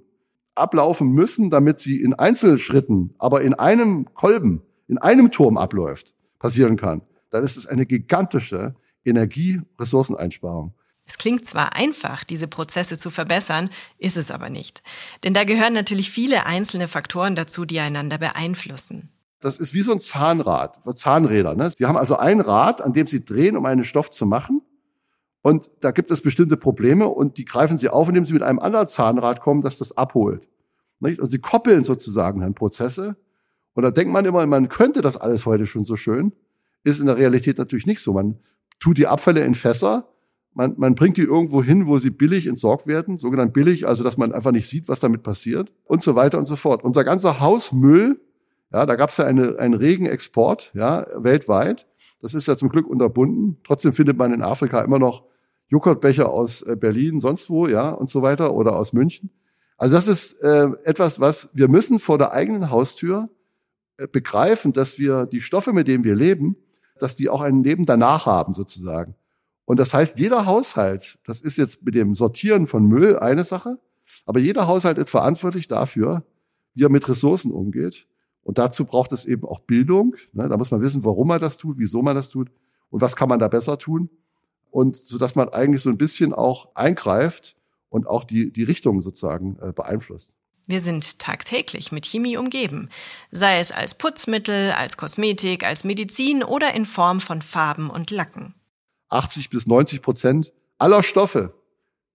ablaufen 0.56 1.12
müssen, 1.12 1.50
damit 1.50 1.79
sie 1.79 2.00
in 2.00 2.14
Einzelschritten, 2.14 3.14
aber 3.19 3.43
in 3.43 3.55
einem 3.55 4.12
Kolben, 4.14 4.62
in 4.88 4.99
einem 4.99 5.31
Turm 5.31 5.56
abläuft, 5.56 6.14
passieren 6.38 6.76
kann, 6.76 7.02
dann 7.31 7.44
ist 7.44 7.56
es 7.56 7.67
eine 7.67 7.87
gigantische 7.87 8.75
Energieressourceneinsparung. 9.05 10.75
Es 11.06 11.17
klingt 11.17 11.46
zwar 11.46 11.75
einfach, 11.75 12.23
diese 12.25 12.49
Prozesse 12.49 12.99
zu 12.99 13.11
verbessern, 13.11 13.70
ist 13.96 14.19
es 14.19 14.31
aber 14.31 14.50
nicht. 14.50 14.82
Denn 15.25 15.32
da 15.32 15.44
gehören 15.44 15.73
natürlich 15.73 16.11
viele 16.11 16.44
einzelne 16.44 16.87
Faktoren 16.87 17.35
dazu, 17.35 17.64
die 17.64 17.80
einander 17.80 18.18
beeinflussen. 18.18 19.09
Das 19.40 19.59
ist 19.59 19.73
wie 19.73 19.83
so 19.83 19.92
ein 19.92 20.00
Zahnrad, 20.00 20.83
Zahnräder. 20.97 21.54
Ne? 21.54 21.71
Sie 21.71 21.87
haben 21.87 21.97
also 21.97 22.18
ein 22.18 22.40
Rad, 22.40 22.83
an 22.83 22.92
dem 22.92 23.07
Sie 23.07 23.25
drehen, 23.25 23.57
um 23.57 23.64
einen 23.64 23.85
Stoff 23.85 24.11
zu 24.11 24.26
machen. 24.26 24.61
Und 25.42 25.71
da 25.80 25.92
gibt 25.92 26.11
es 26.11 26.21
bestimmte 26.21 26.57
Probleme 26.57 27.09
und 27.09 27.38
die 27.38 27.45
greifen 27.45 27.78
sie 27.78 27.88
auf, 27.88 28.09
indem 28.09 28.25
sie 28.25 28.33
mit 28.33 28.42
einem 28.42 28.59
anderen 28.59 28.88
Zahnrad 28.88 29.40
kommen, 29.40 29.62
das 29.62 29.78
das 29.78 29.97
abholt. 29.97 30.49
Nicht? 31.00 31.21
Und 31.21 31.30
sie 31.30 31.38
koppeln 31.38 31.85
sozusagen 31.85 32.40
dann 32.40 32.54
Prozesse. 32.54 33.16
Und 33.75 33.85
da 33.85 33.90
denkt 33.90 34.12
man 34.12 34.25
immer, 34.25 34.45
man 34.47 34.68
könnte 34.68 35.00
das 35.00 35.16
alles 35.16 35.47
heute 35.47 35.66
schon 35.66 35.85
so 35.85 35.97
schön. 35.97 36.33
Ist 36.83 37.00
in 37.00 37.07
der 37.07 37.16
Realität 37.16 37.59
natürlich 37.59 37.87
nicht 37.87 38.00
so. 38.00 38.12
Man 38.12 38.38
tut 38.80 38.99
die 38.99 39.07
Abfälle 39.07 39.45
in 39.45 39.54
Fässer, 39.54 40.09
man, 40.59 40.75
man 40.76 40.97
bringt 40.97 41.16
die 41.16 41.23
irgendwo 41.23 41.62
hin, 41.62 41.87
wo 41.87 41.99
sie 41.99 42.11
billig 42.11 42.47
entsorgt 42.49 42.88
werden, 42.88 43.16
sogenannt 43.16 43.52
billig, 43.52 43.87
also 43.87 44.02
dass 44.02 44.16
man 44.16 44.33
einfach 44.33 44.50
nicht 44.50 44.68
sieht, 44.68 44.88
was 44.88 44.99
damit 44.99 45.23
passiert 45.23 45.73
und 45.85 46.02
so 46.02 46.16
weiter 46.16 46.37
und 46.37 46.47
so 46.47 46.57
fort. 46.57 46.83
Unser 46.83 47.04
ganzer 47.04 47.38
Hausmüll, 47.38 48.21
ja, 48.73 48.85
da 48.85 48.97
gab 48.97 49.11
es 49.11 49.18
ja 49.18 49.25
eine, 49.25 49.59
einen 49.59 49.75
regen 49.75 50.07
Export, 50.07 50.73
ja, 50.75 51.07
weltweit. 51.14 51.87
Das 52.21 52.35
ist 52.35 52.49
ja 52.49 52.57
zum 52.57 52.69
Glück 52.69 52.87
unterbunden. 52.87 53.59
Trotzdem 53.65 53.93
findet 53.93 54.17
man 54.17 54.33
in 54.33 54.43
Afrika 54.43 54.83
immer 54.83 54.99
noch 54.99 55.25
Joghurtbecher 55.69 56.31
aus 56.31 56.63
äh, 56.63 56.77
Berlin, 56.77 57.21
sonst 57.21 57.51
wo, 57.51 57.67
ja, 57.67 57.91
und 57.91 58.09
so 58.09 58.23
weiter, 58.23 58.55
oder 58.55 58.77
aus 58.77 58.93
München. 58.93 59.31
Also 59.77 59.95
das 59.95 60.09
ist 60.09 60.43
äh, 60.43 60.69
etwas, 60.85 61.21
was 61.21 61.51
wir 61.55 61.69
müssen 61.69 61.99
vor 61.99 62.19
der 62.19 62.33
eigenen 62.33 62.71
Haustür 62.71 63.29
äh, 63.99 64.09
begreifen, 64.09 64.73
dass 64.73 64.99
wir 64.99 65.27
die 65.27 65.41
Stoffe, 65.41 65.73
mit 65.73 65.87
denen 65.87 66.05
wir 66.05 66.17
leben, 66.17 66.57
dass 66.99 67.17
die 67.17 67.29
auch 67.29 67.43
ein 67.43 67.63
Leben 67.63 67.87
danach 67.87 68.27
haben, 68.27 68.53
sozusagen. 68.53 69.15
Und 69.65 69.79
das 69.79 69.95
heißt, 69.95 70.19
jeder 70.19 70.47
Haushalt, 70.47 71.19
das 71.25 71.41
ist 71.43 71.59
jetzt 71.59 71.85
mit 71.85 71.95
dem 71.95 72.15
Sortieren 72.15 72.67
von 72.67 72.87
Müll 72.87 73.19
eine 73.19 73.45
Sache, 73.45 73.79
aber 74.25 74.41
jeder 74.41 74.67
Haushalt 74.67 74.99
ist 74.99 75.11
verantwortlich 75.11 75.69
dafür, 75.69 76.25
wie 76.75 76.85
er 76.85 76.89
mit 76.89 77.09
Ressourcen 77.09 77.53
umgeht. 77.53 78.07
Und 78.49 78.57
dazu 78.57 78.87
braucht 78.87 79.12
es 79.12 79.26
eben 79.26 79.45
auch 79.45 79.61
Bildung. 79.61 80.17
Ne? 80.33 80.49
Da 80.49 80.57
muss 80.57 80.71
man 80.71 80.81
wissen, 80.81 81.05
warum 81.05 81.28
man 81.28 81.38
das 81.38 81.59
tut, 81.59 81.76
wieso 81.76 82.00
man 82.00 82.17
das 82.17 82.31
tut 82.31 82.50
und 82.88 83.02
was 83.02 83.14
kann 83.14 83.28
man 83.28 83.38
da 83.38 83.47
besser 83.47 83.76
tun. 83.76 84.09
Und 84.71 84.97
so 84.97 85.19
dass 85.19 85.35
man 85.35 85.50
eigentlich 85.50 85.83
so 85.83 85.90
ein 85.90 85.99
bisschen 85.99 86.33
auch 86.33 86.75
eingreift 86.75 87.57
und 87.90 88.07
auch 88.07 88.25
die, 88.25 88.50
die 88.50 88.62
Richtung 88.62 89.02
sozusagen 89.02 89.59
äh, 89.61 89.75
beeinflusst. 89.75 90.33
Wir 90.64 90.81
sind 90.81 91.19
tagtäglich 91.19 91.93
mit 91.93 92.07
Chemie 92.07 92.38
umgeben, 92.38 92.88
sei 93.31 93.59
es 93.59 93.71
als 93.71 93.93
Putzmittel, 93.93 94.73
als 94.73 94.97
Kosmetik, 94.97 95.62
als 95.62 95.85
Medizin 95.85 96.43
oder 96.43 96.73
in 96.73 96.87
Form 96.87 97.21
von 97.21 97.43
Farben 97.43 97.90
und 97.90 98.11
Lacken. 98.11 98.55
80 99.11 99.50
bis 99.50 99.67
90 99.67 100.00
Prozent 100.00 100.55
aller 100.78 101.02
Stoffe, 101.02 101.52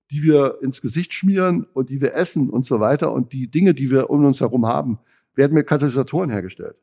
die 0.10 0.24
wir 0.24 0.58
ins 0.64 0.82
Gesicht 0.82 1.14
schmieren 1.14 1.68
und 1.76 1.92
die 1.92 2.02
wir 2.02 2.16
essen 2.16 2.50
und 2.50 2.66
so 2.66 2.80
weiter 2.80 3.14
und 3.14 3.34
die 3.34 3.52
Dinge, 3.52 3.76
die 3.76 3.92
wir 3.92 4.10
um 4.10 4.26
uns 4.26 4.42
herum 4.42 4.66
haben, 4.66 4.98
werden 5.36 5.54
mit 5.54 5.68
Katalysatoren 5.68 6.30
hergestellt. 6.30 6.78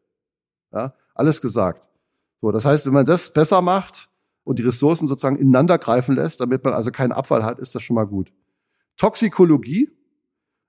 Ja, 0.72 0.94
alles 1.14 1.40
gesagt. 1.40 1.88
So, 2.40 2.50
das 2.50 2.64
heißt, 2.64 2.86
wenn 2.86 2.92
man 2.92 3.06
das 3.06 3.32
besser 3.32 3.60
macht 3.60 4.08
und 4.44 4.58
die 4.58 4.62
Ressourcen 4.62 5.06
sozusagen 5.06 5.36
ineinander 5.36 5.78
greifen 5.78 6.14
lässt, 6.16 6.40
damit 6.40 6.64
man 6.64 6.72
also 6.72 6.90
keinen 6.90 7.12
Abfall 7.12 7.44
hat, 7.44 7.58
ist 7.58 7.74
das 7.74 7.82
schon 7.82 7.94
mal 7.94 8.06
gut. 8.06 8.32
Toxikologie. 8.96 9.90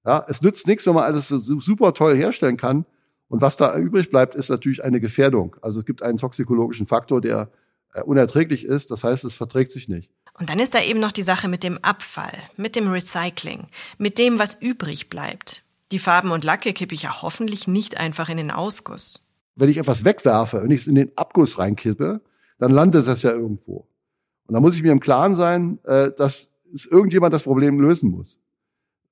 Ja, 0.06 0.26
es 0.28 0.42
nützt 0.42 0.68
nichts, 0.68 0.86
wenn 0.88 0.96
man 0.96 1.04
alles 1.04 1.28
so 1.28 1.38
super 1.38 1.94
toll 1.94 2.16
herstellen 2.16 2.58
kann. 2.58 2.86
Und 3.28 3.42
was 3.42 3.56
da 3.56 3.78
übrig 3.78 4.10
bleibt, 4.10 4.36
ist 4.36 4.50
natürlich 4.50 4.84
eine 4.84 5.00
Gefährdung. 5.00 5.56
Also 5.62 5.80
es 5.80 5.86
gibt 5.86 6.02
einen 6.02 6.18
toxikologischen 6.18 6.86
Faktor, 6.86 7.22
der 7.22 7.50
äh, 7.94 8.02
unerträglich 8.02 8.66
ist. 8.66 8.92
Das 8.92 9.04
heißt, 9.04 9.24
es 9.24 9.36
verträgt 9.36 9.72
sich 9.72 9.88
nicht. 9.88 10.12
Und 10.38 10.50
dann 10.50 10.60
ist 10.60 10.74
da 10.74 10.82
eben 10.82 11.00
noch 11.00 11.12
die 11.12 11.24
Sache 11.24 11.48
mit 11.48 11.64
dem 11.64 11.78
Abfall, 11.84 12.38
mit 12.58 12.76
dem 12.76 12.90
Recycling, 12.90 13.68
mit 13.98 14.18
dem, 14.18 14.40
was 14.40 14.58
übrig 14.60 15.10
bleibt. 15.10 15.64
Die 15.92 16.00
Farben 16.00 16.32
und 16.32 16.44
Lacke 16.44 16.74
kippe 16.74 16.96
ich 16.96 17.04
ja 17.04 17.22
hoffentlich 17.22 17.68
nicht 17.68 17.98
einfach 17.98 18.30
in 18.30 18.38
den 18.38 18.52
Ausguss. 18.52 19.28
Wenn 19.56 19.70
ich 19.70 19.78
etwas 19.78 20.06
wegwerfe 20.06 20.62
und 20.62 20.72
ich 20.72 20.82
es 20.82 20.88
in 20.88 20.96
den 20.96 21.12
Abguss 21.18 21.60
reinkippe, 21.60 22.22
dann 22.60 22.72
landet 22.72 23.08
das 23.08 23.22
ja 23.24 23.32
irgendwo. 23.32 23.88
Und 24.48 24.54
da 24.54 24.60
muss 24.60 24.76
ich 24.76 24.84
mir 24.84 24.92
im 24.92 25.00
Klaren 25.00 25.36
sein, 25.36 25.80
äh, 25.84 26.12
dass 26.16 26.54
es 26.74 26.86
irgendjemand 26.86 27.34
das 27.34 27.44
Problem 27.44 27.80
lösen 27.80 28.10
muss. 28.10 28.40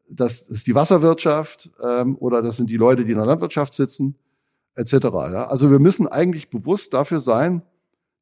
Das 0.10 0.42
ist 0.44 0.68
die 0.68 0.76
Wasserwirtschaft 0.76 1.70
ähm, 1.84 2.16
oder 2.18 2.42
das 2.42 2.58
sind 2.58 2.70
die 2.70 2.78
Leute, 2.78 3.04
die 3.04 3.12
in 3.12 3.18
der 3.18 3.28
Landwirtschaft 3.28 3.74
sitzen, 3.74 4.16
etc. 4.76 5.08
Also 5.48 5.72
wir 5.72 5.80
müssen 5.80 6.08
eigentlich 6.08 6.50
bewusst 6.50 6.94
dafür 6.94 7.20
sein, 7.20 7.62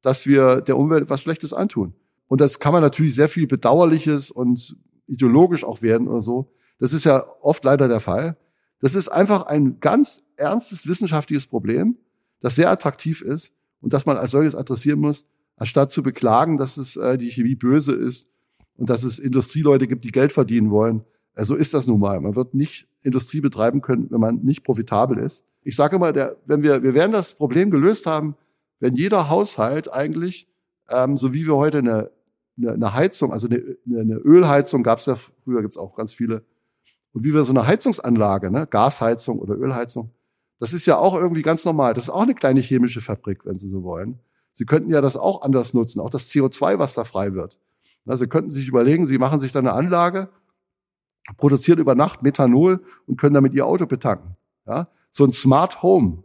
dass 0.01 0.25
wir 0.25 0.61
der 0.61 0.77
Umwelt 0.77 1.03
etwas 1.03 1.21
Schlechtes 1.21 1.53
antun. 1.53 1.93
Und 2.27 2.41
das 2.41 2.59
kann 2.59 2.73
man 2.73 2.81
natürlich 2.81 3.15
sehr 3.15 3.29
viel 3.29 3.47
Bedauerliches 3.47 4.31
und 4.31 4.75
ideologisch 5.07 5.63
auch 5.63 5.81
werden 5.81 6.07
oder 6.07 6.21
so. 6.21 6.51
Das 6.79 6.93
ist 6.93 7.05
ja 7.05 7.25
oft 7.41 7.63
leider 7.63 7.87
der 7.87 7.99
Fall. 7.99 8.35
Das 8.79 8.95
ist 8.95 9.09
einfach 9.09 9.47
ein 9.47 9.79
ganz 9.79 10.23
ernstes 10.35 10.87
wissenschaftliches 10.87 11.47
Problem, 11.47 11.97
das 12.41 12.55
sehr 12.55 12.69
attraktiv 12.69 13.21
ist 13.21 13.53
und 13.81 13.93
das 13.93 14.05
man 14.05 14.17
als 14.17 14.31
solches 14.31 14.55
adressieren 14.55 14.99
muss, 14.99 15.25
anstatt 15.55 15.91
zu 15.91 16.03
beklagen, 16.03 16.57
dass 16.57 16.77
es 16.77 16.95
äh, 16.95 17.17
die 17.17 17.31
Chemie 17.31 17.55
böse 17.55 17.93
ist 17.93 18.29
und 18.75 18.89
dass 18.89 19.03
es 19.03 19.17
Industrieleute 19.17 19.87
gibt, 19.87 20.05
die 20.05 20.11
Geld 20.11 20.31
verdienen 20.31 20.69
wollen. 20.69 21.03
Äh, 21.33 21.45
so 21.45 21.55
ist 21.55 21.73
das 21.73 21.87
nun 21.87 21.99
mal. 21.99 22.19
Man 22.21 22.35
wird 22.35 22.53
nicht 22.53 22.87
Industrie 23.01 23.41
betreiben 23.41 23.81
können, 23.81 24.07
wenn 24.11 24.19
man 24.19 24.43
nicht 24.43 24.63
profitabel 24.63 25.17
ist. 25.17 25.45
Ich 25.63 25.75
sage 25.75 25.97
mal, 25.97 26.13
der, 26.13 26.37
wenn 26.45 26.61
wir, 26.61 26.83
wir 26.83 26.93
werden 26.93 27.11
das 27.11 27.33
Problem 27.33 27.71
gelöst 27.71 28.05
haben, 28.05 28.35
wenn 28.79 28.93
jeder 28.93 29.29
Haushalt 29.29 29.91
eigentlich, 29.91 30.47
ähm, 30.89 31.17
so 31.17 31.33
wie 31.33 31.47
wir 31.47 31.55
heute 31.55 31.79
eine 31.79 32.11
eine, 32.57 32.73
eine 32.73 32.93
Heizung, 32.93 33.31
also 33.31 33.47
eine, 33.47 33.77
eine 33.87 34.15
Ölheizung 34.15 34.83
gab 34.83 34.99
es 34.99 35.05
ja 35.05 35.15
früher, 35.15 35.61
gibt 35.61 35.73
es 35.73 35.77
auch 35.77 35.95
ganz 35.95 36.11
viele. 36.11 36.43
Und 37.13 37.23
wie 37.23 37.33
wir 37.33 37.43
so 37.43 37.51
eine 37.51 37.65
Heizungsanlage, 37.65 38.51
ne, 38.51 38.67
Gasheizung 38.67 39.39
oder 39.39 39.55
Ölheizung, 39.55 40.11
das 40.59 40.73
ist 40.73 40.85
ja 40.85 40.97
auch 40.97 41.15
irgendwie 41.15 41.41
ganz 41.41 41.65
normal. 41.65 41.93
Das 41.93 42.05
ist 42.05 42.09
auch 42.09 42.23
eine 42.23 42.35
kleine 42.35 42.61
chemische 42.61 43.01
Fabrik, 43.01 43.45
wenn 43.45 43.57
Sie 43.57 43.69
so 43.69 43.83
wollen. 43.83 44.19
Sie 44.53 44.65
könnten 44.65 44.89
ja 44.89 45.01
das 45.01 45.17
auch 45.17 45.43
anders 45.43 45.73
nutzen, 45.73 45.99
auch 45.99 46.09
das 46.09 46.29
CO2, 46.29 46.79
was 46.79 46.95
da 46.95 47.03
frei 47.03 47.33
wird. 47.33 47.59
Also 48.05 48.23
Sie 48.23 48.29
könnten 48.29 48.49
sich 48.49 48.67
überlegen, 48.67 49.05
Sie 49.05 49.17
machen 49.17 49.39
sich 49.39 49.51
da 49.51 49.59
eine 49.59 49.73
Anlage, 49.73 50.29
produzieren 51.37 51.79
über 51.79 51.93
Nacht 51.93 52.23
Methanol 52.23 52.81
und 53.05 53.19
können 53.19 53.35
damit 53.35 53.53
Ihr 53.53 53.65
Auto 53.65 53.85
betanken. 53.85 54.35
Ja? 54.65 54.87
So 55.11 55.25
ein 55.25 55.31
Smart 55.31 55.83
Home. 55.83 56.23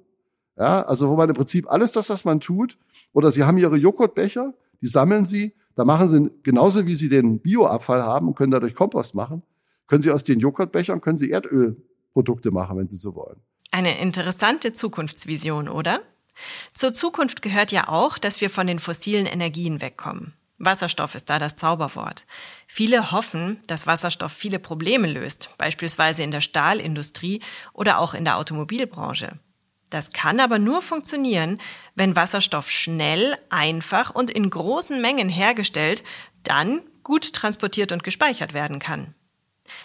Ja, 0.56 0.82
also 0.82 1.08
wo 1.08 1.16
man 1.16 1.28
im 1.28 1.34
Prinzip 1.34 1.70
alles 1.70 1.92
das, 1.92 2.10
was 2.10 2.24
man 2.24 2.38
tut, 2.38 2.78
oder 3.12 3.32
Sie 3.32 3.42
haben 3.42 3.56
Ihre 3.56 3.76
Joghurtbecher, 3.76 4.54
die 4.80 4.86
sammeln 4.86 5.24
Sie, 5.24 5.54
da 5.74 5.84
machen 5.84 6.08
Sie 6.08 6.30
genauso 6.42 6.86
wie 6.86 6.94
Sie 6.94 7.08
den 7.08 7.40
Bioabfall 7.40 8.02
haben 8.02 8.28
und 8.28 8.36
können 8.36 8.52
dadurch 8.52 8.74
Kompost 8.74 9.14
machen, 9.14 9.42
können 9.92 10.02
Sie 10.02 10.10
aus 10.10 10.24
den 10.24 10.40
Joghurtbechern 10.40 11.02
können 11.02 11.18
Sie 11.18 11.28
Erdölprodukte 11.28 12.50
machen, 12.50 12.78
wenn 12.78 12.88
Sie 12.88 12.96
so 12.96 13.14
wollen. 13.14 13.42
Eine 13.72 13.98
interessante 13.98 14.72
Zukunftsvision, 14.72 15.68
oder? 15.68 16.00
Zur 16.72 16.94
Zukunft 16.94 17.42
gehört 17.42 17.72
ja 17.72 17.88
auch, 17.88 18.16
dass 18.16 18.40
wir 18.40 18.48
von 18.48 18.66
den 18.66 18.78
fossilen 18.78 19.26
Energien 19.26 19.82
wegkommen. 19.82 20.32
Wasserstoff 20.56 21.14
ist 21.14 21.28
da 21.28 21.38
das 21.38 21.56
Zauberwort. 21.56 22.24
Viele 22.66 23.12
hoffen, 23.12 23.60
dass 23.66 23.86
Wasserstoff 23.86 24.32
viele 24.32 24.58
Probleme 24.58 25.12
löst, 25.12 25.50
beispielsweise 25.58 26.22
in 26.22 26.30
der 26.30 26.40
Stahlindustrie 26.40 27.42
oder 27.74 27.98
auch 27.98 28.14
in 28.14 28.24
der 28.24 28.38
Automobilbranche. 28.38 29.40
Das 29.90 30.08
kann 30.12 30.40
aber 30.40 30.58
nur 30.58 30.80
funktionieren, 30.80 31.58
wenn 31.94 32.16
Wasserstoff 32.16 32.70
schnell, 32.70 33.36
einfach 33.50 34.14
und 34.14 34.30
in 34.30 34.48
großen 34.48 35.02
Mengen 35.02 35.28
hergestellt, 35.28 36.02
dann 36.44 36.80
gut 37.02 37.34
transportiert 37.34 37.92
und 37.92 38.02
gespeichert 38.02 38.54
werden 38.54 38.78
kann. 38.78 39.14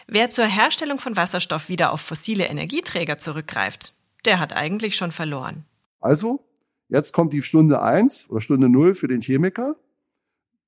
Wer 0.07 0.29
zur 0.29 0.45
Herstellung 0.45 0.99
von 0.99 1.15
Wasserstoff 1.15 1.69
wieder 1.69 1.91
auf 1.91 2.01
fossile 2.01 2.45
Energieträger 2.45 3.17
zurückgreift, 3.17 3.93
der 4.25 4.39
hat 4.39 4.53
eigentlich 4.53 4.95
schon 4.95 5.11
verloren. 5.11 5.65
Also, 5.99 6.45
jetzt 6.89 7.13
kommt 7.13 7.33
die 7.33 7.41
Stunde 7.41 7.81
eins 7.81 8.29
oder 8.29 8.41
Stunde 8.41 8.69
null 8.69 8.93
für 8.93 9.07
den 9.07 9.21
Chemiker. 9.21 9.75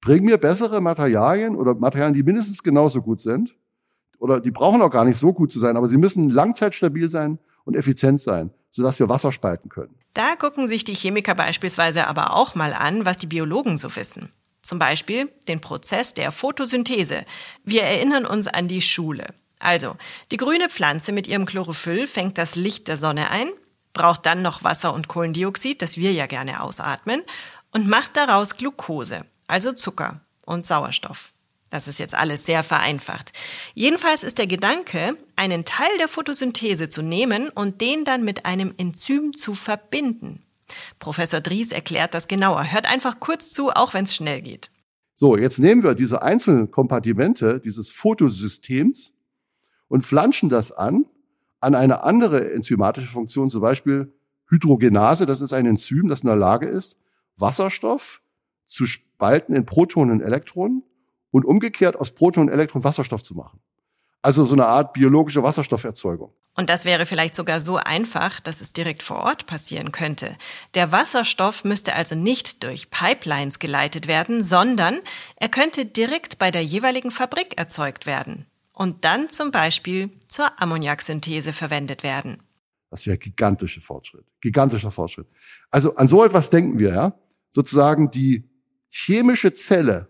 Bring 0.01 0.23
mir 0.23 0.37
bessere 0.37 0.81
Materialien 0.81 1.55
oder 1.55 1.75
Materialien, 1.75 2.13
die 2.13 2.23
mindestens 2.23 2.63
genauso 2.63 3.01
gut 3.01 3.19
sind. 3.19 3.55
Oder 4.17 4.39
die 4.39 4.51
brauchen 4.51 4.81
auch 4.81 4.91
gar 4.91 5.05
nicht 5.05 5.17
so 5.17 5.33
gut 5.33 5.51
zu 5.51 5.59
sein, 5.59 5.77
aber 5.77 5.87
sie 5.87 5.97
müssen 5.97 6.29
langzeitstabil 6.29 7.09
sein 7.09 7.39
und 7.63 7.75
effizient 7.75 8.19
sein 8.19 8.51
sodass 8.71 8.99
wir 8.99 9.09
Wasser 9.09 9.31
spalten 9.31 9.69
können. 9.69 9.95
Da 10.13 10.35
gucken 10.35 10.67
sich 10.67 10.83
die 10.83 10.93
Chemiker 10.93 11.35
beispielsweise 11.35 12.07
aber 12.07 12.35
auch 12.35 12.55
mal 12.55 12.73
an, 12.73 13.05
was 13.05 13.17
die 13.17 13.27
Biologen 13.27 13.77
so 13.77 13.95
wissen. 13.95 14.29
Zum 14.69 14.77
Beispiel 14.77 15.31
den 15.47 15.61
Prozess 15.61 16.13
der 16.13 16.31
Photosynthese. 16.31 17.25
Wir 17.63 17.81
erinnern 17.81 18.27
uns 18.27 18.45
an 18.45 18.67
die 18.67 18.83
Schule. 18.83 19.33
Also, 19.57 19.95
die 20.29 20.37
grüne 20.37 20.69
Pflanze 20.69 21.11
mit 21.11 21.27
ihrem 21.27 21.47
Chlorophyll 21.47 22.05
fängt 22.05 22.37
das 22.37 22.53
Licht 22.53 22.87
der 22.87 22.99
Sonne 22.99 23.31
ein, 23.31 23.49
braucht 23.93 24.27
dann 24.27 24.43
noch 24.43 24.63
Wasser 24.63 24.93
und 24.93 25.07
Kohlendioxid, 25.07 25.81
das 25.81 25.97
wir 25.97 26.13
ja 26.13 26.27
gerne 26.27 26.61
ausatmen, 26.61 27.23
und 27.71 27.87
macht 27.87 28.15
daraus 28.15 28.57
Glucose, 28.57 29.25
also 29.47 29.71
Zucker 29.71 30.21
und 30.45 30.67
Sauerstoff. 30.67 31.33
Das 31.71 31.87
ist 31.87 31.97
jetzt 31.97 32.13
alles 32.13 32.45
sehr 32.45 32.63
vereinfacht. 32.63 33.33
Jedenfalls 33.73 34.21
ist 34.21 34.37
der 34.37 34.45
Gedanke, 34.45 35.17
einen 35.35 35.65
Teil 35.65 35.97
der 35.97 36.07
Photosynthese 36.07 36.89
zu 36.89 37.01
nehmen 37.01 37.49
und 37.49 37.81
den 37.81 38.05
dann 38.05 38.23
mit 38.23 38.45
einem 38.45 38.75
Enzym 38.77 39.33
zu 39.33 39.55
verbinden. 39.55 40.43
Professor 40.99 41.41
Dries 41.41 41.71
erklärt 41.71 42.13
das 42.13 42.27
genauer. 42.27 42.71
Hört 42.71 42.91
einfach 42.91 43.19
kurz 43.19 43.51
zu, 43.51 43.69
auch 43.69 43.93
wenn 43.93 44.05
es 44.05 44.15
schnell 44.15 44.41
geht. 44.41 44.71
So, 45.15 45.37
jetzt 45.37 45.59
nehmen 45.59 45.83
wir 45.83 45.95
diese 45.95 46.21
einzelnen 46.21 46.71
Kompartimente 46.71 47.59
dieses 47.59 47.89
Fotosystems 47.89 49.13
und 49.87 50.01
flanschen 50.01 50.49
das 50.49 50.71
an 50.71 51.05
an 51.61 51.75
eine 51.75 52.03
andere 52.03 52.53
enzymatische 52.53 53.07
Funktion, 53.07 53.49
zum 53.49 53.61
Beispiel 53.61 54.13
Hydrogenase. 54.49 55.25
Das 55.25 55.41
ist 55.41 55.53
ein 55.53 55.65
Enzym, 55.65 56.07
das 56.07 56.21
in 56.21 56.27
der 56.27 56.35
Lage 56.35 56.67
ist, 56.67 56.97
Wasserstoff 57.35 58.21
zu 58.65 58.85
spalten 58.85 59.53
in 59.53 59.65
Protonen 59.65 60.11
und 60.11 60.21
Elektronen 60.21 60.83
und 61.31 61.45
umgekehrt 61.45 61.99
aus 61.99 62.11
Proton 62.11 62.47
und 62.47 62.53
Elektron 62.53 62.83
Wasserstoff 62.83 63.23
zu 63.23 63.35
machen. 63.35 63.59
Also 64.21 64.45
so 64.45 64.53
eine 64.53 64.65
Art 64.65 64.93
biologische 64.93 65.43
Wasserstofferzeugung. 65.43 66.33
Und 66.55 66.69
das 66.69 66.83
wäre 66.83 67.05
vielleicht 67.05 67.35
sogar 67.35 67.61
so 67.61 67.77
einfach, 67.77 68.41
dass 68.41 68.59
es 68.59 68.73
direkt 68.73 69.01
vor 69.01 69.19
Ort 69.19 69.45
passieren 69.45 69.93
könnte. 69.93 70.35
Der 70.73 70.91
Wasserstoff 70.91 71.63
müsste 71.63 71.95
also 71.95 72.15
nicht 72.15 72.63
durch 72.63 72.89
Pipelines 72.89 73.59
geleitet 73.59 74.07
werden, 74.07 74.43
sondern 74.43 74.99
er 75.37 75.47
könnte 75.47 75.85
direkt 75.85 76.37
bei 76.37 76.51
der 76.51 76.61
jeweiligen 76.61 77.11
Fabrik 77.11 77.57
erzeugt 77.57 78.05
werden 78.05 78.45
und 78.73 79.05
dann 79.05 79.29
zum 79.29 79.51
Beispiel 79.51 80.09
zur 80.27 80.61
Ammoniaksynthese 80.61 81.53
verwendet 81.53 82.03
werden. 82.03 82.43
Das 82.89 83.05
wäre 83.05 83.17
gigantischer 83.17 83.79
Fortschritt. 83.79 84.25
Gigantischer 84.41 84.91
Fortschritt. 84.91 85.27
Also 85.71 85.95
an 85.95 86.07
so 86.07 86.25
etwas 86.25 86.49
denken 86.49 86.77
wir, 86.77 86.93
ja. 86.93 87.13
Sozusagen 87.51 88.11
die 88.11 88.49
chemische 88.89 89.53
Zelle 89.53 90.08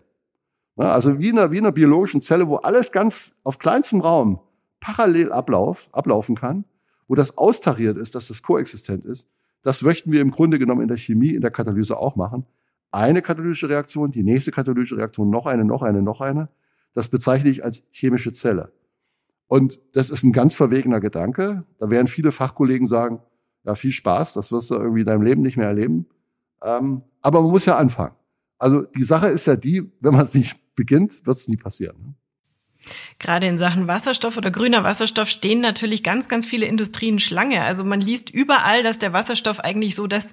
also 0.88 1.18
wie 1.18 1.28
in, 1.28 1.38
einer, 1.38 1.50
wie 1.50 1.58
in 1.58 1.64
einer 1.64 1.72
biologischen 1.72 2.20
Zelle, 2.20 2.48
wo 2.48 2.56
alles 2.56 2.92
ganz 2.92 3.34
auf 3.44 3.58
kleinstem 3.58 4.00
Raum 4.00 4.40
parallel 4.80 5.32
ablauf, 5.32 5.88
ablaufen 5.92 6.36
kann, 6.36 6.64
wo 7.08 7.14
das 7.14 7.36
austariert 7.36 7.98
ist, 7.98 8.14
dass 8.14 8.28
das 8.28 8.42
koexistent 8.42 9.04
ist. 9.04 9.28
Das 9.62 9.82
möchten 9.82 10.10
wir 10.10 10.20
im 10.20 10.30
Grunde 10.30 10.58
genommen 10.58 10.82
in 10.82 10.88
der 10.88 10.96
Chemie, 10.96 11.34
in 11.34 11.42
der 11.42 11.50
Katalyse 11.50 11.96
auch 11.96 12.16
machen. 12.16 12.46
Eine 12.92 13.22
katalytische 13.22 13.68
Reaktion, 13.68 14.10
die 14.10 14.22
nächste 14.22 14.50
katalytische 14.50 14.96
Reaktion, 14.96 15.28
noch 15.28 15.46
eine, 15.46 15.64
noch 15.64 15.82
eine, 15.82 16.02
noch 16.02 16.20
eine. 16.20 16.48
Das 16.94 17.08
bezeichne 17.08 17.50
ich 17.50 17.64
als 17.64 17.82
chemische 17.90 18.32
Zelle. 18.32 18.72
Und 19.46 19.80
das 19.92 20.10
ist 20.10 20.22
ein 20.22 20.32
ganz 20.32 20.54
verwegener 20.54 21.00
Gedanke. 21.00 21.64
Da 21.78 21.90
werden 21.90 22.06
viele 22.06 22.32
Fachkollegen 22.32 22.86
sagen, 22.86 23.20
ja, 23.64 23.74
viel 23.74 23.92
Spaß, 23.92 24.32
das 24.32 24.50
wirst 24.50 24.70
du 24.70 24.76
irgendwie 24.76 25.00
in 25.00 25.06
deinem 25.06 25.22
Leben 25.22 25.42
nicht 25.42 25.56
mehr 25.56 25.66
erleben. 25.66 26.06
Ähm, 26.62 27.02
aber 27.20 27.42
man 27.42 27.50
muss 27.50 27.66
ja 27.66 27.76
anfangen. 27.76 28.14
Also 28.60 28.82
die 28.82 29.04
Sache 29.04 29.26
ist 29.28 29.46
ja 29.46 29.56
die, 29.56 29.90
wenn 30.00 30.12
man 30.12 30.24
es 30.24 30.34
nicht 30.34 30.56
beginnt, 30.76 31.26
wird 31.26 31.36
es 31.36 31.48
nie 31.48 31.56
passieren. 31.56 31.96
Ne? 32.00 32.14
Gerade 33.18 33.46
in 33.46 33.58
Sachen 33.58 33.86
Wasserstoff 33.86 34.36
oder 34.36 34.50
grüner 34.50 34.84
Wasserstoff 34.84 35.28
stehen 35.28 35.60
natürlich 35.60 36.02
ganz, 36.02 36.28
ganz 36.28 36.46
viele 36.46 36.66
Industrien 36.66 37.20
Schlange. 37.20 37.62
Also 37.62 37.84
man 37.84 38.00
liest 38.00 38.30
überall, 38.30 38.82
dass 38.82 38.98
der 38.98 39.12
Wasserstoff 39.12 39.60
eigentlich 39.60 39.94
so 39.94 40.06
das, 40.06 40.32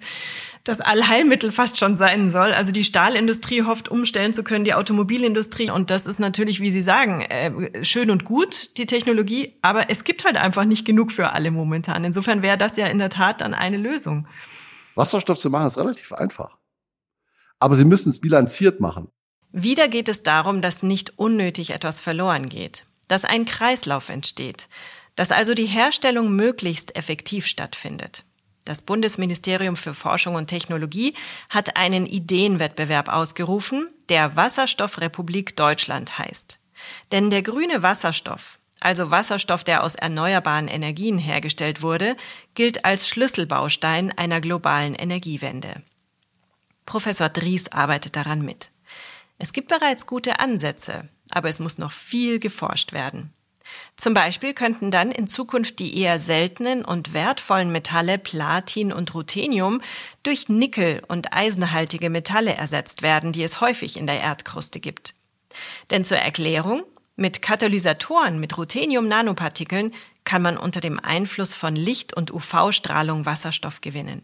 das 0.64 0.80
Allheilmittel 0.80 1.52
fast 1.52 1.78
schon 1.78 1.96
sein 1.96 2.30
soll. 2.30 2.54
Also 2.54 2.72
die 2.72 2.84
Stahlindustrie 2.84 3.64
hofft 3.64 3.90
umstellen 3.90 4.34
zu 4.34 4.44
können, 4.44 4.64
die 4.64 4.74
Automobilindustrie. 4.74 5.70
Und 5.70 5.90
das 5.90 6.06
ist 6.06 6.20
natürlich, 6.20 6.60
wie 6.62 6.72
Sie 6.72 6.82
sagen, 6.82 7.22
äh, 7.22 7.84
schön 7.84 8.10
und 8.10 8.24
gut, 8.24 8.78
die 8.78 8.86
Technologie. 8.86 9.54
Aber 9.62 9.90
es 9.90 10.04
gibt 10.04 10.26
halt 10.26 10.38
einfach 10.38 10.66
nicht 10.66 10.86
genug 10.86 11.12
für 11.12 11.32
alle 11.32 11.52
momentan. 11.52 12.04
Insofern 12.06 12.42
wäre 12.42 12.58
das 12.58 12.78
ja 12.78 12.88
in 12.88 13.00
der 13.00 13.10
Tat 13.10 13.42
dann 13.42 13.54
eine 13.54 13.78
Lösung. 13.78 14.28
Wasserstoff 14.96 15.38
zu 15.38 15.50
machen 15.50 15.68
ist 15.68 15.78
relativ 15.78 16.14
einfach. 16.14 16.58
Aber 17.60 17.76
Sie 17.76 17.86
müssen 17.86 18.10
es 18.10 18.22
bilanziert 18.22 18.80
machen. 18.80 19.10
Wieder 19.52 19.88
geht 19.88 20.10
es 20.10 20.24
darum, 20.24 20.62
dass 20.62 20.84
nicht 20.84 21.18
unnötig 21.18 21.72
etwas 21.72 22.00
verloren 22.00 22.50
geht, 22.50 22.86
dass 23.08 23.26
ein 23.26 23.46
Kreislauf 23.46 24.10
entsteht, 24.10 24.68
dass 25.16 25.32
also 25.32 25.54
die 25.54 25.66
Herstellung 25.66 26.36
möglichst 26.36 26.96
effektiv 26.96 27.48
stattfindet. 27.48 28.24
Das 28.66 28.82
Bundesministerium 28.82 29.78
für 29.78 29.94
Forschung 29.94 30.36
und 30.36 30.48
Technologie 30.48 31.14
hat 31.50 31.78
einen 31.78 32.06
Ideenwettbewerb 32.06 33.08
ausgerufen, 33.08 33.88
der 34.10 34.36
Wasserstoffrepublik 34.36 35.56
Deutschland 35.56 36.20
heißt. 36.20 36.60
Denn 37.14 37.30
der 37.30 37.42
grüne 37.44 37.82
Wasserstoff, 37.82 38.60
also 38.82 39.10
Wasserstoff, 39.10 39.64
der 39.64 39.84
aus 39.84 39.96
erneuerbaren 39.96 40.68
Energien 40.68 41.18
hergestellt 41.18 41.82
wurde, 41.82 42.16
gilt 42.56 42.86
als 42.86 43.08
Schlüsselbaustein 43.08 44.12
einer 44.12 44.42
globalen 44.42 44.96
Energiewende. 44.96 45.82
Professor 46.88 47.30
Dries 47.30 47.72
arbeitet 47.72 48.16
daran 48.16 48.42
mit. 48.42 48.70
Es 49.38 49.54
gibt 49.54 49.68
bereits 49.68 50.08
gute 50.08 50.40
Ansätze, 50.40 51.08
aber 51.30 51.50
es 51.50 51.60
muss 51.60 51.78
noch 51.78 51.92
viel 51.92 52.40
geforscht 52.40 52.94
werden. 52.94 53.32
Zum 53.98 54.14
Beispiel 54.14 54.54
könnten 54.54 54.90
dann 54.90 55.12
in 55.12 55.28
Zukunft 55.28 55.80
die 55.80 56.00
eher 56.00 56.20
seltenen 56.20 56.86
und 56.86 57.14
wertvollen 57.14 57.72
Metalle 57.72 58.18
Platin 58.18 58.94
und 58.94 59.14
Ruthenium 59.14 59.82
durch 60.24 60.48
Nickel 60.48 61.04
und 61.10 61.34
eisenhaltige 61.34 62.10
Metalle 62.10 62.54
ersetzt 62.54 63.02
werden, 63.02 63.34
die 63.34 63.44
es 63.44 63.60
häufig 63.60 63.98
in 63.98 64.08
der 64.08 64.22
Erdkruste 64.22 64.80
gibt. 64.80 65.14
Denn 65.92 66.06
zur 66.06 66.18
Erklärung, 66.18 66.84
mit 67.18 67.42
Katalysatoren 67.42 68.40
mit 68.40 68.58
Ruthenium-Nanopartikeln 68.58 69.94
kann 70.24 70.42
man 70.42 70.56
unter 70.56 70.80
dem 70.80 71.00
Einfluss 71.00 71.54
von 71.54 71.76
Licht- 71.76 72.14
und 72.14 72.32
UV-Strahlung 72.32 73.26
Wasserstoff 73.26 73.82
gewinnen. 73.82 74.24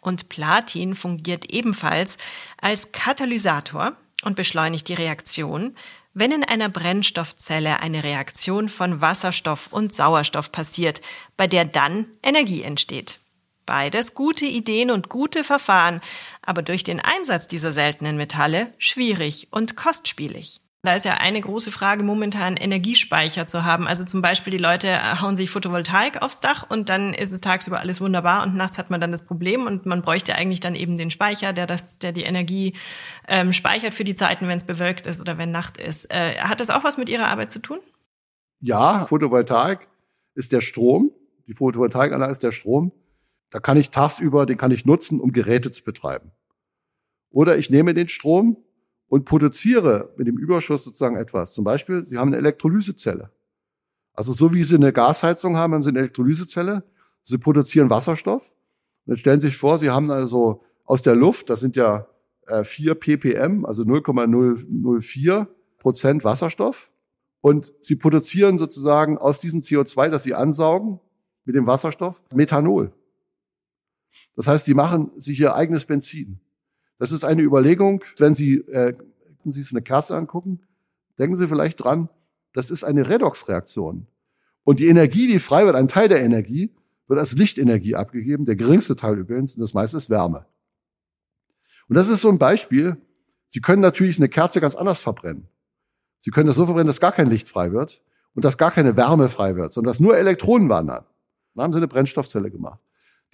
Und 0.00 0.28
Platin 0.28 0.94
fungiert 0.94 1.52
ebenfalls 1.52 2.18
als 2.60 2.92
Katalysator 2.92 3.96
und 4.22 4.36
beschleunigt 4.36 4.88
die 4.88 4.94
Reaktion, 4.94 5.76
wenn 6.14 6.32
in 6.32 6.44
einer 6.44 6.68
Brennstoffzelle 6.68 7.80
eine 7.80 8.04
Reaktion 8.04 8.68
von 8.68 9.00
Wasserstoff 9.00 9.68
und 9.70 9.94
Sauerstoff 9.94 10.52
passiert, 10.52 11.00
bei 11.36 11.46
der 11.46 11.64
dann 11.64 12.06
Energie 12.22 12.62
entsteht. 12.62 13.18
Beides 13.64 14.14
gute 14.14 14.44
Ideen 14.44 14.90
und 14.90 15.08
gute 15.08 15.44
Verfahren, 15.44 16.00
aber 16.42 16.62
durch 16.62 16.84
den 16.84 17.00
Einsatz 17.00 17.46
dieser 17.46 17.72
seltenen 17.72 18.16
Metalle 18.16 18.74
schwierig 18.76 19.48
und 19.50 19.76
kostspielig. 19.76 20.60
Da 20.84 20.96
ist 20.96 21.04
ja 21.04 21.14
eine 21.14 21.40
große 21.40 21.70
Frage 21.70 22.02
momentan, 22.02 22.56
Energiespeicher 22.56 23.46
zu 23.46 23.64
haben. 23.64 23.86
Also 23.86 24.04
zum 24.04 24.20
Beispiel 24.20 24.50
die 24.50 24.58
Leute 24.58 25.20
hauen 25.20 25.36
sich 25.36 25.48
Photovoltaik 25.48 26.20
aufs 26.20 26.40
Dach 26.40 26.68
und 26.68 26.88
dann 26.88 27.14
ist 27.14 27.30
es 27.30 27.40
tagsüber 27.40 27.78
alles 27.78 28.00
wunderbar 28.00 28.42
und 28.42 28.56
nachts 28.56 28.78
hat 28.78 28.90
man 28.90 29.00
dann 29.00 29.12
das 29.12 29.24
Problem 29.24 29.66
und 29.68 29.86
man 29.86 30.02
bräuchte 30.02 30.34
eigentlich 30.34 30.58
dann 30.58 30.74
eben 30.74 30.96
den 30.96 31.12
Speicher, 31.12 31.52
der 31.52 31.68
das, 31.68 32.00
der 32.00 32.10
die 32.10 32.24
Energie 32.24 32.74
ähm, 33.28 33.52
speichert 33.52 33.94
für 33.94 34.02
die 34.02 34.16
Zeiten, 34.16 34.48
wenn 34.48 34.56
es 34.56 34.64
bewölkt 34.64 35.06
ist 35.06 35.20
oder 35.20 35.38
wenn 35.38 35.52
Nacht 35.52 35.76
ist. 35.76 36.10
Äh, 36.10 36.38
hat 36.38 36.58
das 36.58 36.68
auch 36.68 36.82
was 36.82 36.98
mit 36.98 37.08
Ihrer 37.08 37.28
Arbeit 37.28 37.52
zu 37.52 37.60
tun? 37.60 37.78
Ja, 38.58 39.06
Photovoltaik 39.06 39.86
ist 40.34 40.50
der 40.50 40.60
Strom. 40.60 41.12
Die 41.46 41.54
Photovoltaikanlage 41.54 42.32
ist 42.32 42.42
der 42.42 42.52
Strom. 42.52 42.90
Da 43.50 43.60
kann 43.60 43.76
ich 43.76 43.90
tagsüber, 43.90 44.46
den 44.46 44.58
kann 44.58 44.72
ich 44.72 44.84
nutzen, 44.84 45.20
um 45.20 45.30
Geräte 45.30 45.70
zu 45.70 45.84
betreiben. 45.84 46.32
Oder 47.30 47.56
ich 47.56 47.70
nehme 47.70 47.94
den 47.94 48.08
Strom 48.08 48.56
und 49.12 49.26
produziere 49.26 50.08
mit 50.16 50.26
dem 50.26 50.38
Überschuss 50.38 50.84
sozusagen 50.84 51.16
etwas. 51.16 51.52
Zum 51.52 51.64
Beispiel, 51.64 52.02
Sie 52.02 52.16
haben 52.16 52.28
eine 52.28 52.38
Elektrolysezelle. 52.38 53.30
Also 54.14 54.32
so 54.32 54.54
wie 54.54 54.64
Sie 54.64 54.76
eine 54.76 54.90
Gasheizung 54.90 55.58
haben, 55.58 55.74
haben 55.74 55.82
Sie 55.82 55.90
eine 55.90 55.98
Elektrolysezelle. 55.98 56.82
Sie 57.22 57.36
produzieren 57.36 57.90
Wasserstoff. 57.90 58.54
Und 59.04 59.12
jetzt 59.12 59.20
stellen 59.20 59.38
Sie 59.38 59.48
sich 59.48 59.58
vor, 59.58 59.78
Sie 59.78 59.90
haben 59.90 60.10
also 60.10 60.62
aus 60.86 61.02
der 61.02 61.14
Luft, 61.14 61.50
das 61.50 61.60
sind 61.60 61.76
ja 61.76 62.06
äh, 62.46 62.64
4 62.64 62.94
ppm, 62.94 63.66
also 63.66 63.84
0,004 63.84 65.46
Prozent 65.78 66.24
Wasserstoff. 66.24 66.90
Und 67.42 67.70
Sie 67.82 67.96
produzieren 67.96 68.56
sozusagen 68.56 69.18
aus 69.18 69.40
diesem 69.40 69.60
CO2, 69.60 70.08
das 70.08 70.22
Sie 70.22 70.32
ansaugen, 70.32 71.00
mit 71.44 71.54
dem 71.54 71.66
Wasserstoff, 71.66 72.22
Methanol. 72.34 72.94
Das 74.36 74.46
heißt, 74.46 74.64
Sie 74.64 74.72
machen 74.72 75.10
sich 75.20 75.38
Ihr 75.38 75.54
eigenes 75.54 75.84
Benzin. 75.84 76.40
Das 77.02 77.10
ist 77.10 77.24
eine 77.24 77.42
Überlegung, 77.42 78.04
wenn 78.18 78.36
Sie, 78.36 78.58
äh, 78.58 78.92
wenn 79.44 79.52
Sie 79.52 79.62
sich 79.62 79.72
eine 79.72 79.82
Kerze 79.82 80.16
angucken, 80.16 80.60
denken 81.18 81.36
Sie 81.36 81.48
vielleicht 81.48 81.82
dran, 81.82 82.08
das 82.52 82.70
ist 82.70 82.84
eine 82.84 83.08
Redoxreaktion. 83.08 84.06
Und 84.64 84.80
die 84.80 84.88
Energie, 84.88 85.26
die 85.26 85.38
frei 85.38 85.64
wird, 85.64 85.76
ein 85.76 85.88
Teil 85.88 86.08
der 86.08 86.22
Energie, 86.22 86.72
wird 87.08 87.18
als 87.18 87.32
Lichtenergie 87.32 87.96
abgegeben, 87.96 88.44
der 88.44 88.56
geringste 88.56 88.96
Teil 88.96 89.18
übrigens, 89.18 89.54
und 89.54 89.60
das 89.60 89.74
meiste 89.74 89.96
ist 89.96 90.08
Wärme. 90.10 90.46
Und 91.88 91.96
das 91.96 92.08
ist 92.08 92.20
so 92.20 92.28
ein 92.28 92.38
Beispiel. 92.38 92.96
Sie 93.46 93.60
können 93.60 93.82
natürlich 93.82 94.18
eine 94.18 94.28
Kerze 94.28 94.60
ganz 94.60 94.74
anders 94.74 95.00
verbrennen. 95.00 95.48
Sie 96.20 96.30
können 96.30 96.46
das 96.46 96.56
so 96.56 96.64
verbrennen, 96.64 96.86
dass 96.86 97.00
gar 97.00 97.12
kein 97.12 97.26
Licht 97.26 97.48
frei 97.48 97.72
wird 97.72 98.00
und 98.34 98.44
dass 98.44 98.56
gar 98.56 98.70
keine 98.70 98.96
Wärme 98.96 99.28
frei 99.28 99.56
wird, 99.56 99.72
sondern 99.72 99.92
dass 99.92 100.00
nur 100.00 100.16
Elektronen 100.16 100.68
wandern. 100.68 101.04
Dann 101.54 101.64
haben 101.64 101.72
Sie 101.72 101.78
eine 101.78 101.88
Brennstoffzelle 101.88 102.50
gemacht. 102.50 102.80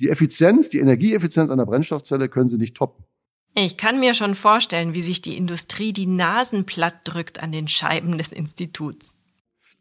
Die 0.00 0.08
Effizienz, 0.08 0.70
die 0.70 0.78
Energieeffizienz 0.78 1.50
einer 1.50 1.66
Brennstoffzelle 1.66 2.28
können 2.28 2.48
Sie 2.48 2.56
nicht 2.56 2.76
toppen. 2.76 3.04
Ich 3.54 3.76
kann 3.76 3.98
mir 3.98 4.14
schon 4.14 4.34
vorstellen, 4.34 4.94
wie 4.94 5.00
sich 5.00 5.20
die 5.20 5.36
Industrie 5.36 5.92
die 5.92 6.06
Nasen 6.06 6.64
platt 6.64 6.94
drückt 7.04 7.42
an 7.42 7.50
den 7.50 7.66
Scheiben 7.68 8.16
des 8.18 8.32
Instituts. 8.32 9.16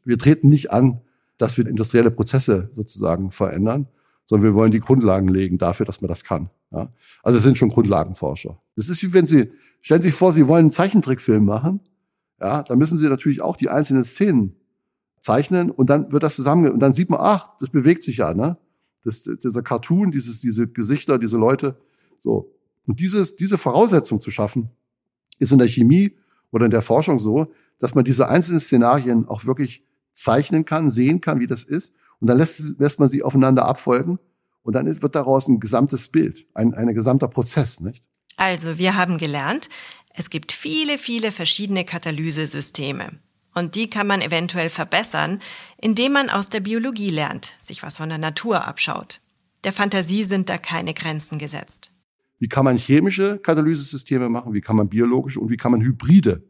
Wir 0.03 0.17
treten 0.17 0.49
nicht 0.49 0.71
an, 0.71 1.01
dass 1.38 1.58
wir 1.58 1.67
industrielle 1.67 2.12
Prozesse 2.12 2.71
sozusagen 2.73 3.30
verändern, 3.30 3.88
sondern 4.25 4.45
wir 4.45 4.56
wollen 4.56 4.71
die 4.71 4.80
Grundlagen 4.80 5.27
legen 5.27 5.58
dafür, 5.58 5.86
dass 5.86 6.01
man 6.01 6.10
das 6.10 6.23
kann. 6.23 6.49
Ja? 6.71 6.91
Also 7.23 7.38
es 7.38 7.43
sind 7.43 7.58
schon 7.58 7.69
Grundlagenforscher. 7.69 8.60
Das 8.75 8.89
ist 8.89 9.03
wie 9.03 9.13
wenn 9.13 9.25
Sie, 9.25 9.51
stellen 9.82 10.01
Sie 10.01 10.10
sich 10.10 10.17
vor, 10.17 10.34
Sie 10.34 10.47
wollen 10.47 10.65
einen 10.65 10.71
Zeichentrickfilm 10.71 11.45
machen, 11.45 11.82
ja, 12.39 12.63
dann 12.63 12.77
müssen 12.77 12.97
Sie 12.97 13.08
natürlich 13.08 13.41
auch 13.41 13.58
die 13.58 13.69
einzelnen 13.69 14.03
Szenen 14.03 14.56
zeichnen 15.19 15.71
und 15.71 15.89
dann 15.89 16.12
wird 16.12 16.23
das 16.23 16.36
zusammen, 16.36 16.71
und 16.71 16.80
dann 16.80 16.93
sieht 16.93 17.10
man, 17.10 17.19
ach, 17.21 17.49
das 17.60 17.69
bewegt 17.69 18.03
sich 18.03 18.17
ja, 18.17 18.34
ne? 18.34 18.58
Das, 19.03 19.23
dieser 19.23 19.62
Cartoon, 19.62 20.12
dieses, 20.12 20.41
diese 20.41 20.67
Gesichter, 20.67 21.17
diese 21.17 21.38
Leute, 21.38 21.77
so. 22.19 22.53
Und 22.88 23.00
dieses, 23.00 23.36
diese 23.36 23.58
Voraussetzung 23.58 24.19
zu 24.19 24.32
schaffen, 24.32 24.71
ist 25.39 25.52
in 25.52 25.60
der 25.60 25.67
Chemie 25.67 26.17
oder 26.52 26.65
in 26.65 26.71
der 26.71 26.82
Forschung 26.82 27.19
so, 27.19 27.54
dass 27.78 27.93
man 27.93 28.06
diese 28.06 28.30
einzelnen 28.30 28.60
Szenarien 28.60 29.28
auch 29.28 29.45
wirklich 29.45 29.84
zeichnen 30.13 30.65
kann, 30.65 30.89
sehen 30.89 31.21
kann, 31.21 31.39
wie 31.39 31.47
das 31.47 31.63
ist. 31.63 31.93
Und 32.19 32.28
dann 32.28 32.38
lässt, 32.38 32.80
lässt 32.80 33.00
man 33.00 33.10
sie 33.10 33.21
aufeinander 33.21 33.65
abfolgen. 33.65 34.17
Und 34.63 34.73
dann 34.73 35.02
wird 35.02 35.15
daraus 35.15 35.47
ein 35.47 35.60
gesamtes 35.60 36.10
Bild, 36.10 36.47
ein, 36.54 36.73
ein 36.73 36.93
gesamter 36.93 37.28
Prozess, 37.28 37.80
nicht? 37.80 38.04
Also, 38.38 38.78
wir 38.78 38.95
haben 38.95 39.17
gelernt, 39.17 39.69
es 40.13 40.30
gibt 40.30 40.52
viele, 40.52 40.97
viele 40.97 41.32
verschiedene 41.32 41.86
Katalysesysteme. 41.86 43.19
Und 43.54 43.76
die 43.76 43.89
kann 43.89 44.08
man 44.08 44.21
eventuell 44.21 44.69
verbessern, 44.69 45.41
indem 45.78 46.13
man 46.13 46.30
aus 46.30 46.50
der 46.50 46.60
Biologie 46.60 47.10
lernt, 47.10 47.54
sich 47.60 47.82
was 47.82 47.97
von 47.97 48.10
der 48.10 48.17
Natur 48.17 48.67
abschaut. 48.67 49.21
Der 49.63 49.73
Fantasie 49.73 50.23
sind 50.23 50.50
da 50.50 50.58
keine 50.58 50.93
Grenzen 50.93 51.39
gesetzt. 51.39 51.91
Wie 52.39 52.47
kann 52.47 52.65
man 52.65 52.78
chemische 52.78 53.39
Katalysesysteme 53.39 54.30
machen? 54.30 54.54
Wie 54.54 54.62
kann 54.62 54.76
man 54.76 54.89
biologische 54.89 55.39
und 55.39 55.50
wie 55.50 55.58
kann 55.58 55.71
man 55.71 55.82
hybride 55.82 56.43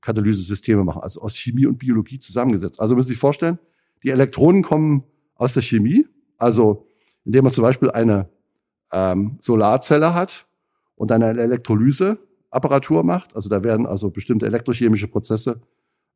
Katalysesysteme 0.00 0.84
machen? 0.84 1.02
Also 1.02 1.20
aus 1.20 1.36
Chemie 1.36 1.66
und 1.66 1.78
Biologie 1.78 2.18
zusammengesetzt. 2.18 2.80
Also 2.80 2.94
müssen 2.94 3.08
Sie 3.08 3.12
sich 3.14 3.20
vorstellen, 3.20 3.58
die 4.02 4.10
Elektronen 4.10 4.62
kommen 4.62 5.04
aus 5.34 5.54
der 5.54 5.62
Chemie. 5.62 6.06
Also 6.38 6.88
indem 7.24 7.44
man 7.44 7.52
zum 7.52 7.62
Beispiel 7.62 7.90
eine 7.90 8.28
ähm, 8.92 9.38
Solarzelle 9.40 10.14
hat 10.14 10.46
und 10.94 11.10
eine 11.10 11.26
Elektrolyseapparatur 11.26 13.02
macht. 13.02 13.34
Also 13.34 13.48
da 13.48 13.64
werden 13.64 13.86
also 13.86 14.10
bestimmte 14.10 14.46
elektrochemische 14.46 15.08
Prozesse, 15.08 15.60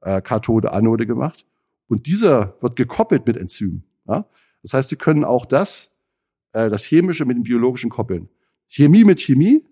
äh, 0.03 0.21
Kathode, 0.21 0.73
Anode 0.73 1.07
gemacht. 1.07 1.47
Und 1.88 2.07
dieser 2.07 2.57
wird 2.61 2.77
gekoppelt 2.77 3.27
mit 3.27 3.37
Enzymen. 3.37 3.85
Ja? 4.07 4.27
Das 4.62 4.75
heißt, 4.75 4.91
Sie 4.91 4.97
können 4.97 5.25
auch 5.25 5.47
das, 5.47 5.97
äh, 6.53 6.71
das 6.71 6.85
Chemische 6.85 7.25
mit 7.25 7.37
dem 7.37 7.43
Biologischen 7.43 7.91
koppeln. 7.91 8.29
Chemie 8.69 9.05
mit 9.05 9.21
Chemie, 9.21 9.65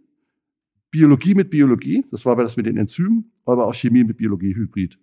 Biologie 0.91 1.35
mit 1.35 1.51
Biologie, 1.51 2.05
das 2.11 2.25
war 2.25 2.37
das 2.37 2.57
mit 2.57 2.67
den 2.67 2.77
Enzymen, 2.77 3.33
aber 3.45 3.67
auch 3.67 3.75
Chemie 3.75 4.05
mit 4.05 4.17
Biologie, 4.17 4.55
Hybrid. 4.55 4.99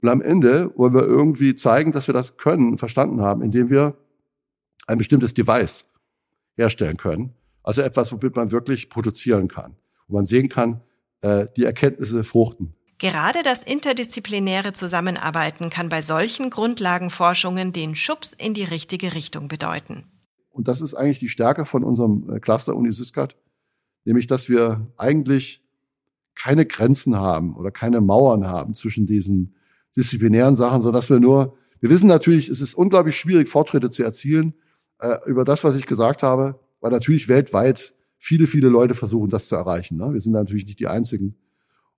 Und 0.00 0.08
am 0.08 0.22
Ende 0.22 0.72
wollen 0.76 0.94
wir 0.94 1.02
irgendwie 1.02 1.54
zeigen, 1.54 1.92
dass 1.92 2.06
wir 2.06 2.14
das 2.14 2.36
können, 2.36 2.78
verstanden 2.78 3.20
haben, 3.20 3.42
indem 3.42 3.70
wir 3.70 3.96
ein 4.86 4.98
bestimmtes 4.98 5.34
Device 5.34 5.88
herstellen 6.56 6.96
können. 6.96 7.32
Also 7.62 7.82
etwas, 7.82 8.12
womit 8.12 8.36
man 8.36 8.52
wirklich 8.52 8.90
produzieren 8.90 9.48
kann. 9.48 9.76
Wo 10.08 10.16
man 10.16 10.26
sehen 10.26 10.48
kann, 10.48 10.82
äh, 11.22 11.46
die 11.56 11.64
Erkenntnisse 11.64 12.22
fruchten. 12.24 12.74
Gerade 12.98 13.42
das 13.42 13.62
interdisziplinäre 13.62 14.72
Zusammenarbeiten 14.72 15.70
kann 15.70 15.88
bei 15.88 16.00
solchen 16.02 16.50
Grundlagenforschungen 16.50 17.72
den 17.72 17.94
Schubs 17.94 18.32
in 18.32 18.54
die 18.54 18.64
richtige 18.64 19.14
Richtung 19.14 19.48
bedeuten. 19.48 20.04
Und 20.54 20.68
das 20.68 20.80
ist 20.80 20.94
eigentlich 20.94 21.18
die 21.18 21.28
Stärke 21.28 21.64
von 21.64 21.82
unserem 21.82 22.30
äh, 22.30 22.38
Cluster 22.38 22.76
Uni 22.76 22.92
Syscat, 22.92 23.36
nämlich 24.04 24.28
dass 24.28 24.48
wir 24.48 24.86
eigentlich 24.96 25.62
keine 26.36 26.64
Grenzen 26.64 27.16
haben 27.16 27.56
oder 27.56 27.70
keine 27.70 28.00
Mauern 28.00 28.46
haben 28.46 28.72
zwischen 28.72 29.04
diesen 29.04 29.56
disziplinären 29.96 30.54
Sachen, 30.54 30.80
so 30.80 30.92
dass 30.92 31.10
wir 31.10 31.18
nur, 31.18 31.56
wir 31.80 31.90
wissen 31.90 32.06
natürlich, 32.06 32.48
es 32.48 32.60
ist 32.60 32.74
unglaublich 32.74 33.16
schwierig, 33.16 33.48
Fortschritte 33.48 33.90
zu 33.90 34.04
erzielen 34.04 34.54
äh, 35.00 35.16
über 35.26 35.44
das, 35.44 35.64
was 35.64 35.76
ich 35.76 35.86
gesagt 35.86 36.22
habe, 36.22 36.60
weil 36.80 36.92
natürlich 36.92 37.28
weltweit 37.28 37.92
viele, 38.16 38.46
viele 38.46 38.68
Leute 38.68 38.94
versuchen, 38.94 39.30
das 39.30 39.46
zu 39.46 39.56
erreichen. 39.56 39.98
Ne? 39.98 40.12
Wir 40.12 40.20
sind 40.20 40.32
natürlich 40.32 40.66
nicht 40.66 40.80
die 40.80 40.86
Einzigen. 40.86 41.36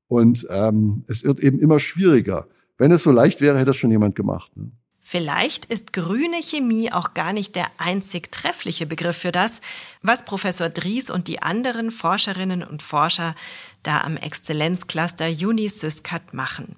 Und 0.09 0.47
ähm, 0.51 1.05
es 1.09 1.25
wird 1.25 1.41
eben 1.41 1.59
immer 1.59 1.79
schwieriger. 1.79 2.49
Wenn 2.79 2.91
es 2.91 3.03
so 3.03 3.11
leicht 3.11 3.41
wäre, 3.41 3.59
hätte 3.59 3.71
es 3.71 3.77
schon 3.77 3.91
jemand 3.91 4.15
gemacht. 4.15 4.57
Ne? 4.57 4.71
Vielleicht 5.09 5.67
ist 5.67 5.93
grüne 5.93 6.43
Chemie 6.43 6.93
auch 6.93 7.15
gar 7.15 7.33
nicht 7.33 7.55
der 7.55 7.69
einzig 7.79 8.33
treffliche 8.33 8.87
Begriff 8.87 9.17
für 9.17 9.31
das, 9.31 9.61
was 10.03 10.25
Professor 10.25 10.69
Dries 10.69 11.11
und 11.11 11.29
die 11.29 11.41
anderen 11.41 11.93
Forscherinnen 11.93 12.65
und 12.65 12.83
Forscher 12.83 13.37
da 13.85 14.01
am 14.01 14.17
Exzellenzcluster 14.17 15.29
Unisyscat 15.29 16.35
machen. 16.35 16.75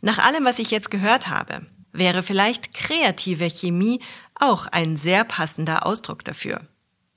Nach 0.00 0.18
allem, 0.18 0.44
was 0.44 0.58
ich 0.58 0.72
jetzt 0.72 0.90
gehört 0.90 1.28
habe, 1.28 1.64
wäre 1.92 2.24
vielleicht 2.24 2.74
kreative 2.74 3.48
Chemie 3.48 4.00
auch 4.34 4.66
ein 4.66 4.96
sehr 4.96 5.22
passender 5.22 5.86
Ausdruck 5.86 6.24
dafür. 6.24 6.66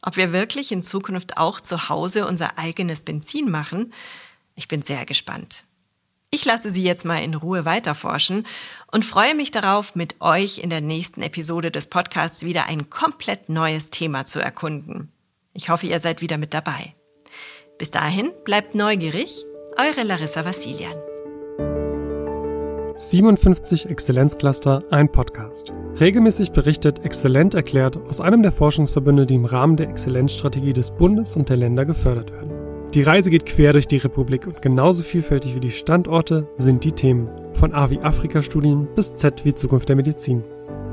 Ob 0.03 0.17
wir 0.17 0.33
wirklich 0.33 0.71
in 0.71 0.83
Zukunft 0.83 1.37
auch 1.37 1.61
zu 1.61 1.89
Hause 1.89 2.27
unser 2.27 2.59
eigenes 2.59 3.01
Benzin 3.01 3.49
machen, 3.49 3.91
ich 4.53 4.67
bin 4.67 4.83
sehr 4.83 5.03
gespannt. 5.07 5.63
Ich 6.37 6.45
lasse 6.45 6.69
Sie 6.69 6.83
jetzt 6.83 7.03
mal 7.03 7.23
in 7.23 7.33
Ruhe 7.33 7.65
weiterforschen 7.65 8.45
und 8.91 9.03
freue 9.03 9.33
mich 9.33 9.49
darauf, 9.49 9.95
mit 9.95 10.21
euch 10.21 10.59
in 10.59 10.69
der 10.69 10.81
nächsten 10.81 11.23
Episode 11.23 11.71
des 11.71 11.87
Podcasts 11.87 12.43
wieder 12.43 12.67
ein 12.67 12.91
komplett 12.91 13.49
neues 13.49 13.89
Thema 13.89 14.27
zu 14.27 14.39
erkunden. 14.39 15.11
Ich 15.53 15.69
hoffe, 15.69 15.87
ihr 15.87 15.99
seid 15.99 16.21
wieder 16.21 16.37
mit 16.37 16.53
dabei. 16.53 16.93
Bis 17.79 17.89
dahin 17.89 18.31
bleibt 18.45 18.75
neugierig, 18.75 19.45
eure 19.79 20.03
Larissa 20.05 20.45
Vassilian. 20.45 20.93
57 22.93 23.89
Exzellenzcluster, 23.89 24.83
ein 24.91 25.11
Podcast. 25.11 25.73
Regelmäßig 25.99 26.51
berichtet 26.51 27.03
Exzellent 27.03 27.55
erklärt 27.55 27.97
aus 27.97 28.21
einem 28.21 28.43
der 28.43 28.51
Forschungsverbünde, 28.51 29.25
die 29.25 29.35
im 29.35 29.45
Rahmen 29.45 29.75
der 29.75 29.89
Exzellenzstrategie 29.89 30.73
des 30.73 30.91
Bundes 30.91 31.35
und 31.35 31.49
der 31.49 31.57
Länder 31.57 31.85
gefördert 31.85 32.31
werden. 32.31 32.56
Die 32.93 33.03
Reise 33.03 33.29
geht 33.29 33.45
quer 33.45 33.73
durch 33.73 33.87
die 33.87 33.97
Republik 33.97 34.47
und 34.47 34.61
genauso 34.61 35.03
vielfältig 35.03 35.55
wie 35.55 35.59
die 35.59 35.71
Standorte 35.71 36.47
sind 36.55 36.85
die 36.85 36.93
Themen. 36.93 37.27
Von 37.53 37.73
A 37.73 37.89
wie 37.89 37.99
Afrika-Studien 37.99 38.87
bis 38.95 39.13
Z 39.15 39.43
wie 39.43 39.53
Zukunft 39.53 39.89
der 39.89 39.97
Medizin. 39.97 40.43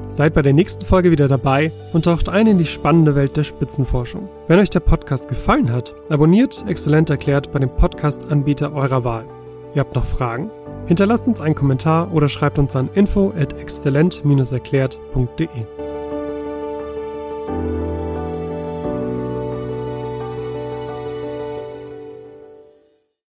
Seid 0.09 0.35
bei 0.35 0.43
der 0.43 0.53
nächsten 0.53 0.85
Folge 0.85 1.13
wieder 1.13 1.29
dabei 1.29 1.71
und 1.93 2.05
taucht 2.05 2.29
ein 2.29 2.49
in 2.49 2.59
die 2.59 2.67
spannende 2.67 3.15
Welt 3.15 3.37
der 3.37 3.45
Spitzenforschung. 3.45 4.29
Wenn 4.49 4.59
euch 4.59 4.71
der 4.71 4.81
Podcast 4.81 5.29
gefallen 5.29 5.73
hat, 5.73 5.95
abonniert 6.09 6.65
Exzellent 6.69 7.11
erklärt 7.11 7.53
bei 7.53 7.61
dem 7.61 7.71
Podcast-Anbieter 7.71 8.73
eurer 8.73 9.05
Wahl. 9.05 9.27
Ihr 9.75 9.81
habt 9.81 9.95
noch 9.95 10.05
Fragen? 10.05 10.51
Hinterlasst 10.87 11.29
uns 11.29 11.41
einen 11.41 11.55
Kommentar 11.55 12.13
oder 12.13 12.29
schreibt 12.29 12.59
uns 12.59 12.77
an 12.77 12.91
info 12.95 13.33
at 13.37 13.59
exzellent-erklärt.de. 13.59 15.49